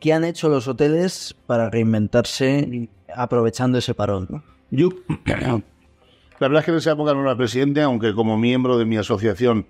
¿Qué 0.00 0.12
han 0.12 0.24
hecho 0.24 0.48
los 0.48 0.66
hoteles 0.66 1.36
para 1.46 1.70
reinventarse 1.70 2.88
aprovechando 3.14 3.78
ese 3.78 3.94
parón? 3.94 4.26
¿no? 4.28 4.42
Yo, 4.72 4.88
la 5.26 5.62
verdad 6.40 6.58
es 6.58 6.64
que 6.64 6.70
en 6.72 6.76
esa 6.78 6.92
época 6.92 7.14
no 7.14 7.22
era 7.22 7.36
presidente, 7.36 7.82
aunque 7.82 8.12
como 8.14 8.36
miembro 8.36 8.78
de 8.78 8.84
mi 8.84 8.96
asociación, 8.96 9.66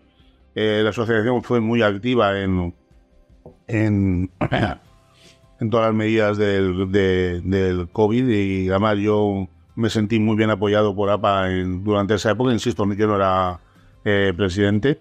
eh, 0.55 0.81
la 0.83 0.91
asociación 0.91 1.43
fue 1.43 1.61
muy 1.61 1.83
activa 1.83 2.41
en, 2.41 2.75
en, 3.69 4.31
todas 5.71 5.87
las 5.87 5.95
medidas 5.95 6.37
del, 6.39 6.91
de- 6.91 7.41
del 7.41 7.89
COVID 7.91 8.29
y 8.29 8.69
además 8.69 8.99
yo 8.99 9.49
me 9.75 9.89
sentí 9.91 10.19
muy 10.19 10.37
bien 10.37 10.51
apoyado 10.51 10.95
por 10.95 11.09
APA 11.11 11.49
durante 11.83 12.15
esa 12.15 12.33
época. 12.33 12.53
Insisto, 12.53 12.85
yo 12.95 13.07
no 13.07 13.17
era 13.17 13.61
eh, 14.05 14.33
presidente, 14.37 14.99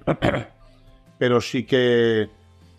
pero 1.18 1.42
sí 1.42 1.64
que 1.66 2.30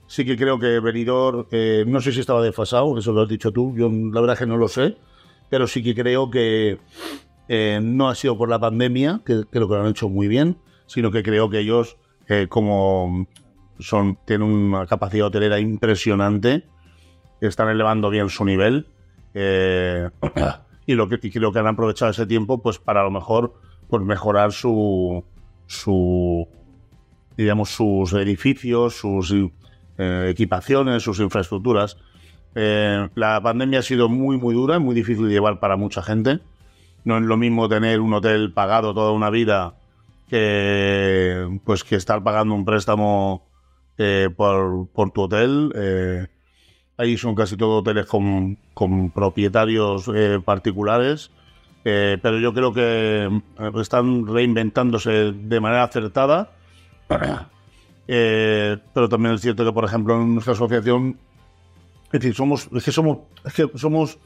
sí 0.07 0.25
que 0.25 0.37
creo 0.37 0.59
que 0.59 0.79
Benidorm, 0.81 1.47
eh, 1.51 1.85
no 1.87 2.01
sé 2.01 2.13
si 2.13 2.21
estaba 2.21 2.43
desfasado, 2.43 2.99
eso 2.99 3.13
lo 3.13 3.23
has 3.23 3.29
dicho 3.29 3.51
tú, 3.51 3.75
yo 3.77 3.89
la 3.91 4.21
verdad 4.21 4.35
es 4.35 4.41
que 4.41 4.47
no 4.47 4.59
lo 4.59 4.69
sé, 4.69 4.97
pero 5.49 5.67
sí 5.67 5.83
que 5.83 5.95
creo 5.95 6.31
que 6.31 6.79
eh, 7.49 7.81
no 7.83 8.09
ha 8.09 8.15
sido 8.15 8.37
por 8.37 8.49
la 8.51 8.59
pandemia, 8.59 9.23
que 9.25 9.45
creo 9.51 9.69
que 9.69 9.75
lo 9.75 9.81
han 9.83 9.89
hecho 9.89 10.09
muy 10.11 10.29
bien, 10.29 10.59
sino 10.87 11.11
que 11.11 11.23
creo 11.23 11.49
que 11.49 11.61
ellos, 11.61 11.97
eh, 12.33 12.49
como 12.49 13.27
son, 13.79 14.17
tienen 14.25 14.49
una 14.49 14.87
capacidad 14.87 15.27
hotelera 15.27 15.61
impresionante, 15.61 16.65
están 17.43 17.69
elevando 17.69 18.09
bien 18.09 18.31
su 18.31 18.47
nivel 18.47 18.87
eh, 19.35 20.09
y 20.87 20.95
lo 20.95 21.11
que 21.11 21.19
creo 21.19 21.53
que 21.53 21.59
han 21.59 21.67
aprovechado 21.67 22.11
ese 22.11 22.25
tiempo 22.25 22.63
pues 22.63 22.79
para 22.79 23.03
a 23.03 23.05
lo 23.05 23.11
mejor 23.11 23.53
pues 23.87 24.03
mejorar 24.03 24.53
su 24.53 25.23
su 25.67 26.49
digamos 27.37 27.69
sus 27.69 28.15
edificios, 28.15 28.95
sus 28.97 29.35
eh, 29.99 30.29
equipaciones, 30.31 31.03
sus 31.03 31.21
infraestructuras. 31.21 31.99
La 32.55 33.41
pandemia 33.43 33.81
ha 33.81 33.83
sido 33.83 34.09
muy 34.09 34.39
muy 34.39 34.55
dura, 34.55 34.79
muy 34.79 34.95
difícil 34.95 35.27
de 35.27 35.35
llevar 35.35 35.61
para 35.61 35.77
mucha 35.77 36.03
gente. 36.03 36.41
No 37.05 37.19
es 37.19 37.25
lo 37.25 37.37
mismo 37.37 37.69
tener 37.69 38.01
un 38.01 38.15
hotel 38.15 38.55
pagado 38.55 38.95
toda 38.95 39.13
una 39.13 39.29
vida 39.29 39.75
que 40.33 41.61
pues 41.63 41.85
que 41.85 41.97
estar 41.97 42.23
pagando 42.25 42.55
un 42.55 42.65
préstamo 42.65 43.47
eh, 43.99 44.31
por, 44.35 44.89
por 44.89 45.11
tu 45.11 45.21
hotel. 45.21 45.71
Eh, 45.75 46.27
ahí 46.97 47.19
son 47.19 47.35
casi 47.35 47.59
todos 47.59 47.83
hoteles 47.83 48.07
con, 48.07 48.57
con 48.73 49.11
propietarios 49.11 50.11
eh, 50.15 50.41
particulares. 50.43 51.31
Pero 51.83 52.39
yo 52.39 52.55
creo 52.55 52.73
que 52.73 53.29
están 53.79 54.27
reinventándose 54.27 55.33
de 55.33 55.61
manera 55.61 55.83
acertada. 55.83 56.53
Pero 58.07 59.09
también 59.11 59.35
es 59.35 59.43
cierto 59.43 59.67
que, 59.67 59.73
por 59.73 59.85
ejemplo, 59.85 60.15
en 60.15 60.33
nuestra 60.33 60.55
asociación, 60.55 61.19
es 62.07 62.21
decir, 62.21 62.35
somos, 62.35 62.71
es 62.73 62.85
que 62.85 62.93
somos, 62.93 63.19
es 63.45 63.53
que 63.53 63.69
somos, 63.75 64.17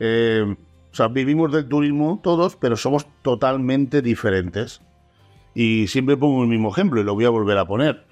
o 0.00 0.94
sea, 0.94 1.06
vivimos 1.08 1.52
del 1.52 1.68
turismo 1.68 2.18
todos, 2.20 2.56
pero 2.56 2.76
somos 2.76 3.06
totalmente 3.22 4.00
diferentes. 4.02 4.80
Y 5.54 5.86
siempre 5.88 6.16
pongo 6.16 6.42
el 6.42 6.48
mismo 6.48 6.70
ejemplo 6.70 7.00
y 7.00 7.04
lo 7.04 7.14
voy 7.14 7.24
a 7.24 7.30
volver 7.30 7.58
a 7.58 7.66
poner. 7.66 8.06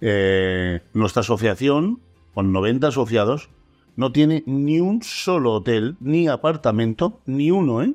Eh, 0.00 0.80
nuestra 0.92 1.20
asociación, 1.20 2.00
con 2.34 2.52
90 2.52 2.88
asociados, 2.88 3.48
no 3.96 4.12
tiene 4.12 4.42
ni 4.46 4.80
un 4.80 5.02
solo 5.02 5.54
hotel, 5.54 5.96
ni 6.00 6.28
apartamento, 6.28 7.20
ni 7.24 7.50
uno, 7.50 7.82
¿eh? 7.82 7.94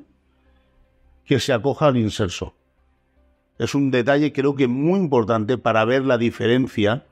Que 1.24 1.38
se 1.38 1.52
acoja 1.52 1.86
al 1.86 1.96
inserso. 1.96 2.54
Es 3.58 3.74
un 3.74 3.90
detalle 3.92 4.32
creo 4.32 4.56
que 4.56 4.66
muy 4.66 4.98
importante 4.98 5.56
para 5.58 5.84
ver 5.84 6.04
la 6.04 6.18
diferencia 6.18 7.06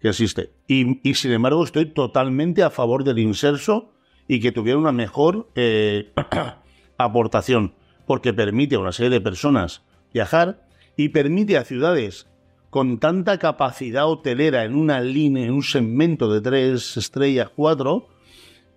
que 0.00 0.08
existe. 0.08 0.52
Y, 0.66 1.14
sin 1.14 1.32
embargo 1.32 1.64
estoy 1.64 1.86
totalmente 1.86 2.62
a 2.62 2.70
favor 2.70 3.04
del 3.04 3.18
inserso 3.18 3.92
y 4.26 4.40
que 4.40 4.52
tuviera 4.52 4.78
una 4.78 4.92
mejor 4.92 5.50
eh, 5.54 6.12
aportación, 6.98 7.74
porque 8.06 8.32
permite 8.32 8.76
a 8.76 8.78
una 8.78 8.92
serie 8.92 9.10
de 9.10 9.20
personas 9.20 9.82
viajar 10.12 10.67
y 10.98 11.10
permite 11.10 11.56
a 11.56 11.64
ciudades 11.64 12.26
con 12.70 12.98
tanta 12.98 13.38
capacidad 13.38 14.08
hotelera 14.08 14.64
en 14.64 14.74
una 14.74 15.00
línea, 15.00 15.46
en 15.46 15.52
un 15.52 15.62
segmento 15.62 16.30
de 16.30 16.40
tres 16.40 16.96
estrellas, 16.96 17.50
cuatro, 17.54 18.08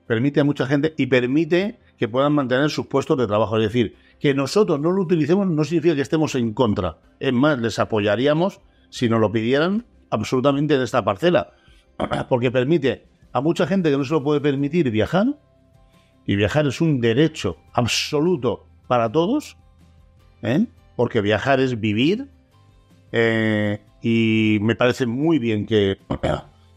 permite 0.06 0.40
a 0.40 0.44
mucha 0.44 0.68
gente 0.68 0.94
y 0.98 1.08
permite 1.08 1.80
que 1.98 2.08
puedan 2.08 2.34
mantener 2.34 2.70
sus 2.70 2.86
puestos 2.86 3.18
de 3.18 3.26
trabajo. 3.26 3.58
Es 3.58 3.64
decir, 3.64 3.96
que 4.20 4.36
nosotros 4.36 4.80
no 4.80 4.92
lo 4.92 5.02
utilicemos 5.02 5.48
no 5.48 5.64
significa 5.64 5.96
que 5.96 6.02
estemos 6.02 6.36
en 6.36 6.54
contra. 6.54 7.00
Es 7.20 7.34
más, 7.34 7.60
les 7.60 7.80
apoyaríamos 7.80 8.62
si 8.92 9.10
nos 9.10 9.20
lo 9.20 9.32
pidieran 9.32 9.88
absolutamente 10.12 10.78
de 10.78 10.84
esta 10.84 11.04
parcela. 11.04 11.54
Porque 12.30 12.52
permite 12.52 13.08
a 13.34 13.42
mucha 13.42 13.66
gente 13.66 13.90
que 13.90 13.98
no 13.98 14.04
se 14.04 14.14
lo 14.14 14.24
puede 14.24 14.42
permitir 14.42 14.92
viajar, 14.92 15.26
y 16.28 16.36
viajar 16.36 16.68
es 16.68 16.82
un 16.82 17.02
derecho 17.02 17.58
absoluto 17.74 18.68
para 18.88 19.12
todos, 19.12 19.58
¿eh? 20.44 20.68
Porque 21.02 21.22
viajar 21.22 21.60
es 21.60 21.80
vivir, 21.80 22.28
eh, 23.12 23.82
y 24.04 24.60
me 24.62 24.76
parece 24.76 25.08
muy 25.08 25.40
bien 25.40 25.66
que, 25.66 25.98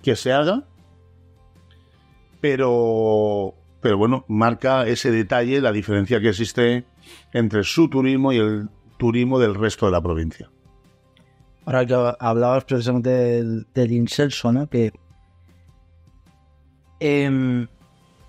que 0.01 0.17
se 0.17 0.33
haga, 0.33 0.65
pero, 2.41 3.53
pero 3.83 3.99
bueno, 3.99 4.25
marca 4.29 4.87
ese 4.87 5.11
detalle, 5.11 5.61
la 5.61 5.73
diferencia 5.73 6.23
que 6.23 6.31
existe 6.31 6.87
entre 7.35 7.65
su 7.65 7.91
turismo 7.91 8.33
y 8.33 8.39
el 8.39 8.71
turismo 8.97 9.39
del 9.39 9.55
resto 9.55 9.85
de 9.85 9.93
la 9.93 10.01
provincia. 10.01 10.49
Ahora 11.67 11.85
que 11.85 11.95
hablabas 12.19 12.65
precisamente 12.65 13.11
del, 13.11 13.67
del 13.75 13.93
inserso, 13.93 14.53
¿no? 14.53 14.71
Que 14.71 14.91
eh, 16.99 17.67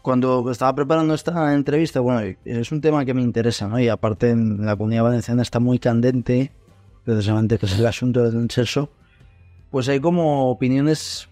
cuando 0.05 0.51
estaba 0.51 0.75
preparando 0.75 1.15
esta 1.15 1.55
entrevista, 1.55 1.99
bueno, 1.99 2.35
es 2.45 2.71
un 2.71 2.79
tema 2.79 3.03
que 3.05 3.15
me 3.15 3.23
interesa, 3.23 3.67
¿no? 3.67 3.79
Y 3.79 3.89
aparte 3.89 4.29
en 4.29 4.63
la 4.63 4.75
comunidad 4.75 5.01
valenciana 5.01 5.41
está 5.41 5.59
muy 5.59 5.79
candente, 5.79 6.51
precisamente 7.03 7.57
que 7.57 7.65
es 7.65 7.79
el 7.79 7.87
asunto 7.87 8.21
del 8.21 8.39
inserso, 8.39 8.91
pues 9.71 9.89
hay 9.89 9.99
como 9.99 10.51
opiniones, 10.51 11.27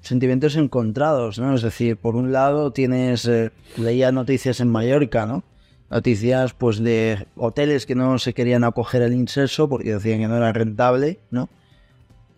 sentimientos 0.00 0.56
encontrados, 0.56 1.38
¿no? 1.38 1.54
Es 1.54 1.60
decir, 1.60 1.98
por 1.98 2.16
un 2.16 2.32
lado 2.32 2.72
tienes, 2.72 3.26
eh, 3.26 3.52
leía 3.76 4.10
noticias 4.10 4.58
en 4.60 4.68
Mallorca, 4.68 5.26
¿no? 5.26 5.44
noticias 5.90 6.54
pues 6.54 6.78
de 6.78 7.26
hoteles 7.36 7.84
que 7.84 7.94
no 7.94 8.18
se 8.18 8.32
querían 8.32 8.64
acoger 8.64 9.02
al 9.02 9.12
inserso 9.12 9.68
porque 9.68 9.92
decían 9.92 10.20
que 10.20 10.28
no 10.28 10.38
era 10.38 10.50
rentable, 10.50 11.20
¿no? 11.30 11.50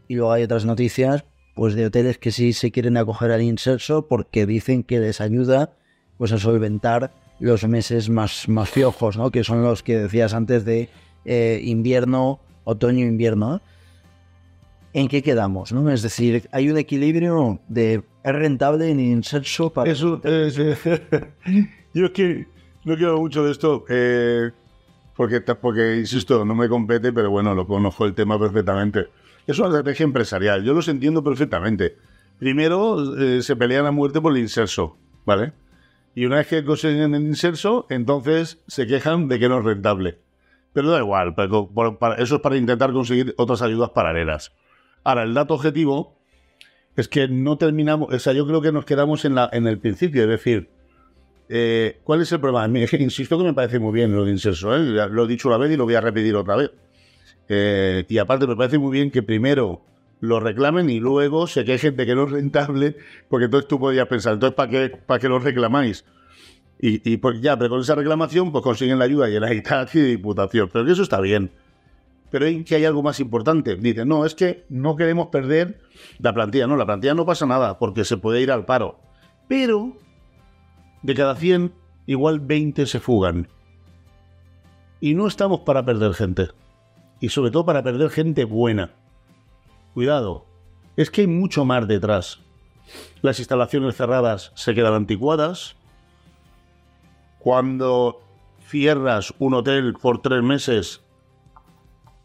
Y 0.08 0.16
luego 0.16 0.32
hay 0.32 0.42
otras 0.42 0.64
noticias 0.64 1.24
pues 1.56 1.74
de 1.74 1.86
hoteles 1.86 2.18
que 2.18 2.30
sí 2.32 2.52
se 2.52 2.70
quieren 2.70 2.98
acoger 2.98 3.32
al 3.32 3.40
inserso 3.40 4.06
porque 4.06 4.44
dicen 4.44 4.84
que 4.84 5.00
les 5.00 5.22
ayuda 5.22 5.72
pues 6.18 6.30
a 6.32 6.38
solventar 6.38 7.14
los 7.40 7.66
meses 7.66 8.10
más, 8.10 8.46
más 8.46 8.68
fiojos, 8.68 9.16
¿no? 9.16 9.30
Que 9.30 9.42
son 9.42 9.62
los 9.62 9.82
que 9.82 9.96
decías 9.96 10.34
antes 10.34 10.66
de 10.66 10.90
eh, 11.24 11.60
invierno, 11.64 12.40
otoño, 12.64 13.06
invierno. 13.06 13.52
¿no? 13.52 13.62
¿En 14.92 15.08
qué 15.08 15.22
quedamos, 15.22 15.72
no? 15.72 15.90
Es 15.90 16.02
decir, 16.02 16.46
hay 16.52 16.68
un 16.68 16.76
equilibrio 16.76 17.58
de 17.68 18.02
es 18.22 18.32
rentable 18.34 18.90
en 18.90 19.00
inserso 19.00 19.72
para 19.72 19.90
Eso 19.90 20.20
es, 20.24 20.56
yo 21.94 22.04
es 22.04 22.10
que 22.12 22.46
no 22.84 22.96
quiero 22.96 23.18
mucho 23.18 23.44
de 23.44 23.52
esto, 23.52 23.84
eh, 23.88 24.50
porque, 25.16 25.40
porque, 25.40 25.96
insisto, 25.96 26.44
no 26.44 26.54
me 26.54 26.68
compete, 26.68 27.14
pero 27.14 27.30
bueno, 27.30 27.54
lo 27.54 27.66
conozco 27.66 28.04
el 28.04 28.14
tema 28.14 28.38
perfectamente. 28.38 29.06
Es 29.46 29.58
una 29.58 29.68
estrategia 29.68 30.04
empresarial, 30.04 30.64
yo 30.64 30.74
los 30.74 30.88
entiendo 30.88 31.22
perfectamente. 31.22 31.96
Primero, 32.38 33.16
eh, 33.16 33.42
se 33.42 33.56
pelean 33.56 33.86
a 33.86 33.92
muerte 33.92 34.20
por 34.20 34.32
el 34.32 34.38
inserso, 34.38 34.98
¿vale? 35.24 35.52
Y 36.14 36.24
una 36.26 36.36
vez 36.36 36.48
que 36.48 36.64
consiguen 36.64 37.14
el 37.14 37.22
inserso, 37.22 37.86
entonces 37.88 38.58
se 38.66 38.86
quejan 38.86 39.28
de 39.28 39.38
que 39.38 39.48
no 39.48 39.58
es 39.58 39.64
rentable. 39.64 40.18
Pero 40.72 40.90
da 40.90 40.98
igual, 40.98 41.34
eso 42.18 42.36
es 42.36 42.40
para 42.42 42.56
intentar 42.56 42.92
conseguir 42.92 43.34
otras 43.38 43.62
ayudas 43.62 43.90
paralelas. 43.90 44.52
Ahora, 45.04 45.22
el 45.22 45.32
dato 45.32 45.54
objetivo 45.54 46.18
es 46.96 47.08
que 47.08 47.28
no 47.28 47.56
terminamos, 47.56 48.12
o 48.12 48.18
sea, 48.18 48.32
yo 48.32 48.46
creo 48.46 48.60
que 48.60 48.72
nos 48.72 48.84
quedamos 48.84 49.24
en, 49.24 49.36
la, 49.36 49.48
en 49.52 49.66
el 49.66 49.78
principio, 49.78 50.22
es 50.22 50.28
decir, 50.28 50.68
eh, 51.48 52.00
¿cuál 52.02 52.22
es 52.22 52.32
el 52.32 52.40
problema? 52.40 52.66
Insisto 52.98 53.38
que 53.38 53.44
me 53.44 53.54
parece 53.54 53.78
muy 53.78 53.92
bien 53.92 54.14
lo 54.14 54.24
de 54.24 54.32
Inserso, 54.32 54.74
¿eh? 54.74 55.08
Lo 55.08 55.24
he 55.24 55.28
dicho 55.28 55.48
una 55.48 55.58
vez 55.58 55.70
y 55.70 55.76
lo 55.76 55.84
voy 55.84 55.94
a 55.94 56.00
repetir 56.00 56.34
otra 56.34 56.56
vez. 56.56 56.70
Eh, 57.48 58.04
y 58.08 58.18
aparte 58.18 58.46
me 58.46 58.56
parece 58.56 58.78
muy 58.78 58.92
bien 58.92 59.10
que 59.10 59.22
primero 59.22 59.82
lo 60.20 60.40
reclamen 60.40 60.90
y 60.90 60.98
luego 60.98 61.46
se 61.46 61.64
quejen 61.64 61.96
de 61.96 62.06
que 62.06 62.14
no 62.14 62.24
es 62.24 62.30
rentable, 62.30 62.96
porque 63.28 63.44
entonces 63.44 63.68
tú 63.68 63.78
podías 63.78 64.08
pensar, 64.08 64.34
entonces 64.34 64.54
¿para 64.56 64.70
qué, 64.70 64.88
para 64.88 65.20
qué 65.20 65.28
lo 65.28 65.38
reclamáis? 65.38 66.04
Y, 66.80 67.10
y 67.10 67.16
pues 67.18 67.40
ya, 67.40 67.56
pero 67.56 67.70
con 67.70 67.80
esa 67.80 67.94
reclamación 67.94 68.52
pues 68.52 68.62
consiguen 68.62 68.98
la 68.98 69.04
ayuda 69.04 69.30
y 69.30 69.36
el 69.36 69.44
Habitat 69.44 69.94
y 69.94 70.00
Diputación, 70.00 70.68
pero 70.72 70.84
que 70.84 70.92
eso 70.92 71.02
está 71.02 71.20
bien. 71.20 71.50
Pero 72.30 72.46
hay 72.46 72.64
que 72.64 72.74
hay 72.74 72.84
algo 72.84 73.02
más 73.02 73.20
importante. 73.20 73.76
Dicen, 73.76 74.08
no, 74.08 74.26
es 74.26 74.34
que 74.34 74.64
no 74.68 74.96
queremos 74.96 75.28
perder 75.28 75.80
la 76.18 76.34
plantilla. 76.34 76.66
No, 76.66 76.76
la 76.76 76.86
plantilla 76.86 77.14
no 77.14 77.24
pasa 77.24 77.46
nada, 77.46 77.78
porque 77.78 78.04
se 78.04 78.16
puede 78.16 78.40
ir 78.40 78.50
al 78.50 78.64
paro. 78.64 78.98
Pero 79.48 79.96
de 81.02 81.14
cada 81.14 81.36
100, 81.36 81.72
igual 82.06 82.40
20 82.40 82.86
se 82.86 83.00
fugan. 83.00 83.48
Y 85.00 85.14
no 85.14 85.28
estamos 85.28 85.60
para 85.60 85.84
perder 85.84 86.14
gente. 86.14 86.48
Y 87.20 87.28
sobre 87.30 87.50
todo 87.50 87.64
para 87.64 87.82
perder 87.82 88.10
gente 88.10 88.44
buena. 88.44 88.90
Cuidado, 89.94 90.44
es 90.96 91.10
que 91.10 91.22
hay 91.22 91.26
mucho 91.26 91.64
más 91.64 91.88
detrás. 91.88 92.40
Las 93.22 93.38
instalaciones 93.38 93.96
cerradas 93.96 94.52
se 94.54 94.74
quedan 94.74 94.94
anticuadas. 94.94 95.76
Cuando 97.38 98.20
cierras 98.68 99.32
un 99.38 99.54
hotel 99.54 99.94
por 99.94 100.20
tres 100.20 100.42
meses, 100.42 101.00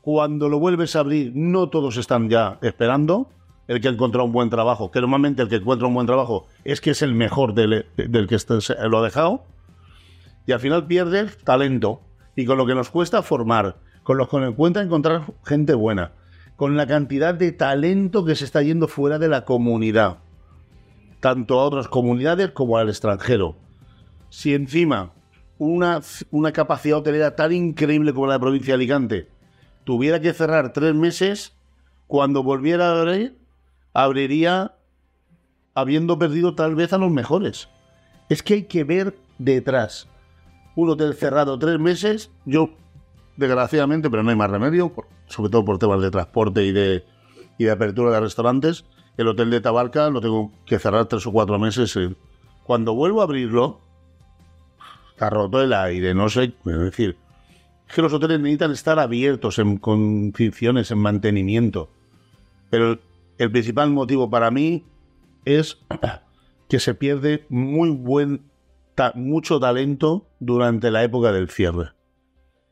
cuando 0.02 0.50
lo 0.50 0.60
vuelves 0.60 0.96
a 0.96 1.00
abrir, 1.02 1.32
no 1.36 1.70
todos 1.70 1.98
están 1.98 2.30
ya 2.30 2.58
esperando. 2.62 3.30
El 3.68 3.80
que 3.80 3.88
ha 3.88 3.92
encontrado 3.92 4.26
un 4.26 4.34
buen 4.34 4.50
trabajo, 4.50 4.92
que 4.92 5.00
normalmente 5.00 5.44
el 5.44 5.48
que 5.48 5.56
encuentra 5.58 5.88
un 5.88 5.94
buen 5.94 6.08
trabajo 6.08 6.48
es 6.66 6.82
que 6.82 6.90
es 6.90 7.02
el 7.04 7.14
mejor 7.14 7.54
del, 7.54 7.86
del 7.96 8.28
que 8.28 8.36
este- 8.36 8.58
lo 8.90 8.98
ha 8.98 9.04
dejado. 9.04 9.46
Y 10.46 10.52
al 10.52 10.60
final 10.60 10.88
pierdes 10.88 11.38
talento. 11.44 12.02
Y 12.36 12.46
con 12.46 12.58
lo 12.58 12.66
que 12.66 12.76
nos 12.76 12.90
cuesta 12.90 13.22
formar, 13.22 13.78
con 14.04 14.18
lo 14.18 14.28
que 14.28 14.54
cuesta 14.56 14.82
encontrar 14.82 15.34
gente 15.44 15.74
buena, 15.74 16.14
con 16.56 16.78
la 16.78 16.88
cantidad 16.88 17.34
de 17.34 17.52
talento 17.52 18.26
que 18.26 18.36
se 18.36 18.46
está 18.46 18.62
yendo 18.62 18.88
fuera 18.88 19.20
de 19.20 19.28
la 19.28 19.46
comunidad, 19.46 20.18
tanto 21.20 21.60
a 21.60 21.66
otras 21.66 21.88
comunidades 21.88 22.52
como 22.52 22.78
al 22.78 22.90
extranjero. 22.90 23.56
Si 24.30 24.54
encima 24.54 25.14
una, 25.58 26.02
una 26.32 26.52
capacidad 26.52 26.98
hotelera 26.98 27.36
tan 27.36 27.52
increíble 27.52 28.14
como 28.14 28.28
la 28.28 28.34
de 28.34 28.40
provincia 28.40 28.74
de 28.74 28.76
Alicante 28.76 29.28
tuviera 29.84 30.20
que 30.20 30.34
cerrar 30.34 30.74
tres 30.74 30.96
meses, 30.96 31.54
cuando 32.08 32.44
volviera 32.44 32.90
a 32.90 33.02
abrir, 33.02 33.38
abriría 33.94 34.76
habiendo 35.74 36.20
perdido 36.20 36.56
tal 36.56 36.76
vez 36.76 36.94
a 36.94 36.98
los 36.98 37.12
mejores. 37.12 37.70
Es 38.30 38.44
que 38.44 38.56
hay 38.56 38.64
que 38.64 38.84
ver 38.84 39.16
detrás. 39.38 40.08
Un 40.76 40.90
hotel 40.90 41.14
cerrado 41.14 41.60
tres 41.60 41.80
meses, 41.80 42.32
yo, 42.46 42.72
desgraciadamente, 43.38 44.10
pero 44.10 44.24
no 44.24 44.30
hay 44.30 44.36
más 44.36 44.50
remedio, 44.50 44.94
sobre 45.28 45.50
todo 45.50 45.66
por 45.66 45.78
temas 45.78 46.02
de 46.02 46.12
transporte 46.12 46.66
y 46.66 46.72
de, 46.72 47.04
apertura 47.72 48.12
de 48.12 48.20
restaurantes, 48.20 48.86
el 49.18 49.28
hotel 49.28 49.50
de 49.52 49.62
Tabarca 49.62 50.10
lo 50.10 50.22
tengo 50.22 50.52
que 50.66 50.80
cerrar 50.80 51.06
tres 51.06 51.26
o 51.28 51.32
cuatro 51.32 51.60
meses. 51.60 51.98
Cuando 52.64 52.94
vuelvo 52.94 53.22
a 53.22 53.26
abrirlo, 53.26 53.80
está 55.12 55.30
roto 55.30 55.62
el 55.62 55.74
aire, 55.74 56.14
no 56.14 56.30
sé, 56.30 56.54
es 56.66 56.80
decir, 56.80 57.18
que 57.94 58.02
los 58.02 58.14
hoteles 58.14 58.40
necesitan 58.40 58.72
estar 58.72 59.00
abiertos 59.00 59.60
en 59.60 59.78
condiciones, 59.78 60.92
en 60.92 60.98
mantenimiento. 61.00 61.90
Pero 62.70 63.00
el, 63.38 63.52
principal 63.52 63.90
motivo 63.92 64.30
para 64.30 64.50
mí 64.50 64.86
es 65.46 65.78
que 66.70 66.80
se 66.80 66.96
pierde 66.96 67.46
muy 67.50 67.90
buen, 67.90 68.44
mucho 69.16 69.60
talento 69.60 70.26
durante 70.40 70.90
la 70.90 71.04
época 71.04 71.32
del 71.32 71.50
cierre. 71.50 71.92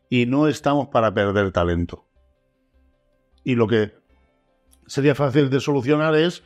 Y 0.10 0.26
no 0.26 0.48
estamos 0.48 0.88
para 0.88 1.14
perder 1.14 1.52
talento. 1.52 2.06
Y 3.44 3.56
lo 3.56 3.68
que 3.68 3.94
sería 4.88 5.16
fácil 5.16 5.50
de 5.50 5.60
solucionar 5.60 6.16
es 6.16 6.44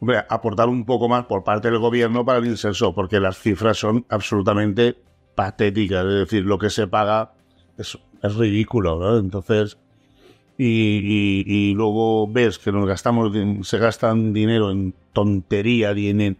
hombre, 0.00 0.24
aportar 0.28 0.68
un 0.68 0.84
poco 0.84 1.08
más 1.08 1.26
por 1.26 1.44
parte 1.44 1.70
del 1.70 1.78
gobierno 1.78 2.24
para 2.24 2.38
el 2.38 2.46
inserso, 2.46 2.94
porque 2.94 3.20
las 3.20 3.38
cifras 3.38 3.78
son 3.78 4.06
absolutamente 4.08 4.96
patéticas. 5.34 6.04
Es 6.06 6.14
decir, 6.20 6.44
lo 6.44 6.58
que 6.58 6.70
se 6.70 6.86
paga 6.86 7.32
es, 7.78 7.98
es 8.22 8.34
ridículo, 8.36 8.98
¿no? 8.98 9.18
Entonces, 9.18 9.78
y, 10.58 10.64
y- 10.64 11.44
y 11.46 11.74
luego 11.74 12.26
ves 12.28 12.58
que 12.58 12.72
nos 12.72 12.86
gastamos, 12.86 13.30
se 13.66 13.78
gastan 13.78 14.32
dinero 14.32 14.70
en 14.70 14.94
tontería, 15.12 15.90
en- 15.90 16.38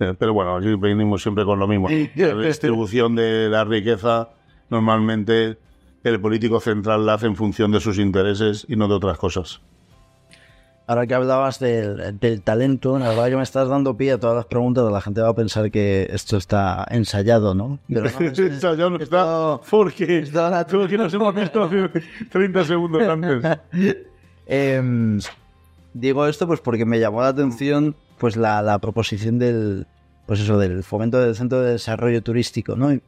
eh, 0.00 0.14
pero 0.18 0.32
bueno, 0.34 0.56
aquí 0.56 0.74
venimos 0.76 1.22
siempre 1.22 1.44
con 1.44 1.58
lo 1.58 1.66
mismo. 1.66 1.88
La 1.88 2.46
distribución 2.46 3.14
de 3.16 3.48
la 3.48 3.64
riqueza, 3.64 4.30
normalmente 4.70 5.58
el 6.02 6.20
político 6.20 6.60
central 6.60 7.06
la 7.06 7.14
hace 7.14 7.26
en 7.26 7.36
función 7.36 7.70
de 7.72 7.80
sus 7.80 7.98
intereses 7.98 8.66
y 8.68 8.76
no 8.76 8.88
de 8.88 8.94
otras 8.94 9.18
cosas. 9.18 9.60
Ahora 10.86 11.06
que 11.06 11.14
hablabas 11.14 11.60
del, 11.60 12.18
del 12.20 12.42
talento, 12.42 12.98
la 12.98 13.08
verdad 13.08 13.30
que 13.30 13.36
me 13.36 13.42
estás 13.42 13.68
dando 13.70 13.96
pie 13.96 14.12
a 14.12 14.20
todas 14.20 14.36
las 14.36 14.44
preguntas. 14.44 14.84
La 14.92 15.00
gente 15.00 15.22
va 15.22 15.30
a 15.30 15.34
pensar 15.34 15.70
que 15.70 16.06
esto 16.12 16.36
está 16.36 16.86
ensayado, 16.90 17.54
¿no? 17.54 17.78
Pero 17.88 18.02
no, 18.02 18.20
es- 18.26 18.38
Esto 18.38 18.74
ya 18.74 18.90
no 18.90 18.96
está, 18.98 19.58
porque, 19.70 20.26
natural. 20.30 20.66
porque 20.70 20.98
nos 20.98 21.14
hemos 21.14 21.34
visto 21.34 21.62
hace 21.64 21.88
30 22.30 22.64
segundos 22.64 23.02
antes. 23.02 23.58
Em, 24.46 25.20
digo 25.94 26.26
esto 26.26 26.46
pues 26.46 26.60
porque 26.60 26.84
me 26.84 27.00
llamó 27.00 27.22
la 27.22 27.28
atención 27.28 27.96
pues 28.18 28.36
la, 28.36 28.60
la 28.60 28.78
proposición 28.78 29.38
del 29.38 29.86
pues 30.26 30.40
eso 30.40 30.58
del 30.58 30.84
fomento 30.84 31.18
del 31.18 31.34
centro 31.34 31.62
de 31.62 31.72
desarrollo 31.72 32.22
turístico, 32.22 32.76
¿no? 32.76 32.92
Y 32.92 33.00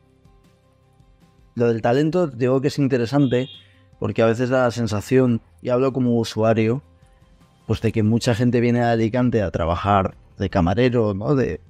lo 1.57 1.67
del 1.69 1.83
talento 1.83 2.29
digo 2.29 2.61
que 2.61 2.69
es 2.69 2.79
interesante 2.79 3.49
porque 3.99 4.23
a 4.23 4.27
veces 4.27 4.51
da 4.51 4.65
la 4.65 4.71
sensación 4.71 5.41
y 5.63 5.71
hablo 5.71 5.93
como 5.93 6.17
usuario 6.19 6.83
pues 7.67 7.81
de 7.81 7.91
que 7.91 8.05
mucha 8.05 8.35
gente 8.35 8.61
viene 8.61 8.83
a 8.83 8.93
Alicante 8.93 9.43
a 9.43 9.51
trabajar 9.51 10.17
de 10.39 10.49
camarero, 10.51 11.15
¿no? 11.15 11.35
De 11.35 11.61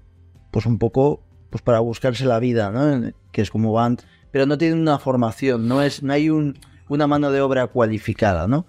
pues 0.50 0.66
un 0.66 0.78
poco 0.78 1.22
pues 1.48 1.62
para 1.62 1.80
buscarse 1.80 2.26
la 2.26 2.38
vida, 2.38 2.70
¿no? 2.70 3.10
Que 3.32 3.40
es 3.40 3.50
como 3.50 3.72
van, 3.72 3.96
pero 4.32 4.44
no 4.44 4.58
tienen 4.58 4.80
una 4.80 4.98
formación, 4.98 5.68
no 5.68 5.80
es 5.80 6.02
no 6.02 6.12
hay 6.12 6.28
un, 6.28 6.58
una 6.88 7.06
mano 7.06 7.30
de 7.30 7.40
obra 7.40 7.68
cualificada, 7.68 8.46
¿no? 8.46 8.66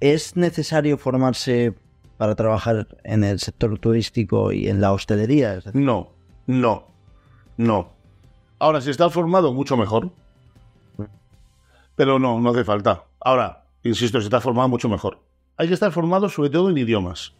¿Es 0.00 0.34
necesario 0.34 0.98
formarse 0.98 1.74
para 2.16 2.34
trabajar 2.34 2.88
en 3.04 3.22
el 3.22 3.38
sector 3.38 3.78
turístico 3.78 4.50
y 4.50 4.68
en 4.68 4.80
la 4.80 4.92
hostelería? 4.92 5.60
No, 5.74 6.10
no, 6.46 6.88
no. 7.58 7.92
Ahora, 8.58 8.80
si 8.80 8.90
estás 8.90 9.12
formado, 9.12 9.52
mucho 9.52 9.76
mejor. 9.76 10.10
Pero 11.96 12.18
no, 12.18 12.40
no 12.40 12.50
hace 12.50 12.64
falta. 12.64 13.04
Ahora, 13.20 13.64
insisto, 13.82 14.20
si 14.20 14.26
estás 14.26 14.42
formado, 14.42 14.68
mucho 14.68 14.88
mejor. 14.88 15.20
Hay 15.56 15.68
que 15.68 15.74
estar 15.74 15.92
formado 15.92 16.28
sobre 16.28 16.50
todo 16.50 16.70
en 16.70 16.78
idiomas. 16.78 17.34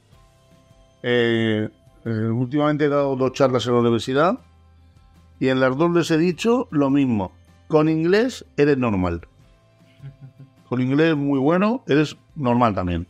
Eh, 1.02 1.68
eh, 2.04 2.08
últimamente 2.08 2.84
he 2.84 2.88
dado 2.88 3.16
dos 3.16 3.32
charlas 3.32 3.66
en 3.66 3.74
la 3.74 3.80
universidad 3.80 4.38
y 5.40 5.48
en 5.48 5.60
las 5.60 5.76
dos 5.76 5.90
les 5.90 6.10
he 6.10 6.18
dicho 6.18 6.68
lo 6.70 6.90
mismo. 6.90 7.32
Con 7.68 7.88
inglés 7.88 8.44
eres 8.56 8.78
normal. 8.78 9.26
Con 10.68 10.80
inglés 10.80 11.16
muy 11.16 11.38
bueno, 11.38 11.82
eres 11.86 12.16
normal 12.36 12.74
también. 12.74 13.06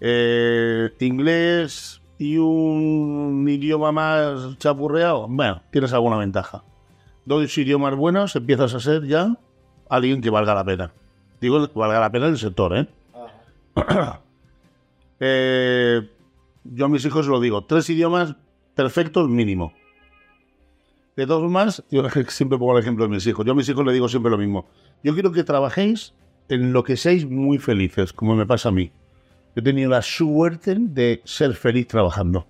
Eh, 0.00 0.90
inglés 1.00 2.00
y 2.18 2.38
un 2.38 3.46
idioma 3.48 3.92
más 3.92 4.58
chapurreado, 4.58 5.26
bueno, 5.28 5.62
tienes 5.70 5.92
alguna 5.92 6.16
ventaja. 6.16 6.64
Dos 7.24 7.56
idiomas 7.56 7.94
buenos, 7.94 8.34
empiezas 8.36 8.74
a 8.74 8.80
ser 8.80 9.06
ya 9.06 9.38
alguien 9.90 10.20
que 10.20 10.30
valga 10.30 10.54
la 10.54 10.64
pena. 10.64 10.92
Digo, 11.40 11.68
que 11.68 11.78
valga 11.78 12.00
la 12.00 12.10
pena 12.10 12.26
en 12.26 12.32
el 12.32 12.38
sector, 12.38 12.76
¿eh? 12.76 12.88
Eh, 15.22 16.00
yo 16.64 16.86
a 16.86 16.88
mis 16.88 17.04
hijos 17.04 17.26
lo 17.26 17.40
digo, 17.40 17.64
tres 17.64 17.90
idiomas 17.90 18.36
perfectos 18.74 19.28
mínimo. 19.28 19.74
De 21.14 21.26
todos 21.26 21.50
más, 21.50 21.84
yo 21.90 22.02
siempre 22.28 22.56
pongo 22.56 22.78
el 22.78 22.82
ejemplo 22.82 23.04
de 23.04 23.10
mis 23.10 23.26
hijos. 23.26 23.44
Yo 23.44 23.52
a 23.52 23.54
mis 23.54 23.68
hijos 23.68 23.84
les 23.84 23.92
digo 23.92 24.08
siempre 24.08 24.30
lo 24.30 24.38
mismo. 24.38 24.66
Yo 25.04 25.12
quiero 25.12 25.30
que 25.32 25.44
trabajéis 25.44 26.14
en 26.48 26.72
lo 26.72 26.82
que 26.82 26.96
seáis 26.96 27.28
muy 27.28 27.58
felices, 27.58 28.14
como 28.14 28.34
me 28.34 28.46
pasa 28.46 28.70
a 28.70 28.72
mí. 28.72 28.92
Yo 29.54 29.60
he 29.60 29.62
tenido 29.62 29.90
la 29.90 30.00
suerte 30.00 30.76
de 30.78 31.20
ser 31.24 31.54
feliz 31.54 31.86
trabajando. 31.88 32.46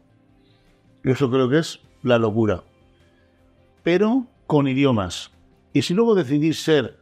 Y 1.03 1.11
eso 1.11 1.29
creo 1.29 1.49
que 1.49 1.59
es 1.59 1.81
la 2.05 2.19
locura. 2.19 2.63
Pero 3.83 4.27
con 4.47 4.69
idiomas. 4.69 5.33
Y 5.73 5.83
si 5.83 5.95
luego 5.95 6.15
decidís 6.15 6.63
ser, 6.63 7.00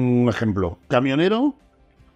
un 0.00 0.28
ejemplo, 0.28 0.78
camionero, 0.88 1.54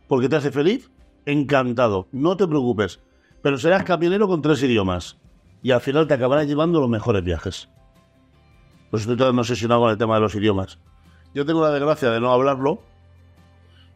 porque 0.09 0.29
te 0.29 0.37
hace 0.37 0.51
feliz, 0.51 0.91
encantado. 1.27 2.09
No 2.13 2.37
te 2.37 2.47
preocupes. 2.47 3.01
Pero 3.43 3.59
serás 3.59 3.85
camionero 3.85 4.29
con 4.29 4.43
tres 4.43 4.63
idiomas. 4.63 5.19
Y 5.63 5.71
al 5.71 5.81
final 5.81 6.07
te 6.07 6.15
acabarás 6.15 6.47
llevando 6.47 6.81
los 6.81 6.89
mejores 6.89 7.23
viajes. 7.25 7.69
Pues 8.91 9.03
estoy 9.03 9.17
tan 9.17 9.39
obsesionado 9.39 9.83
con 9.83 9.91
el 9.91 9.99
tema 9.99 10.17
de 10.17 10.21
los 10.21 10.35
idiomas. 10.35 10.79
Yo 11.35 11.47
tengo 11.47 11.63
la 11.63 11.71
desgracia 11.71 12.11
de 12.11 12.21
no 12.21 12.33
hablarlo. 12.33 12.83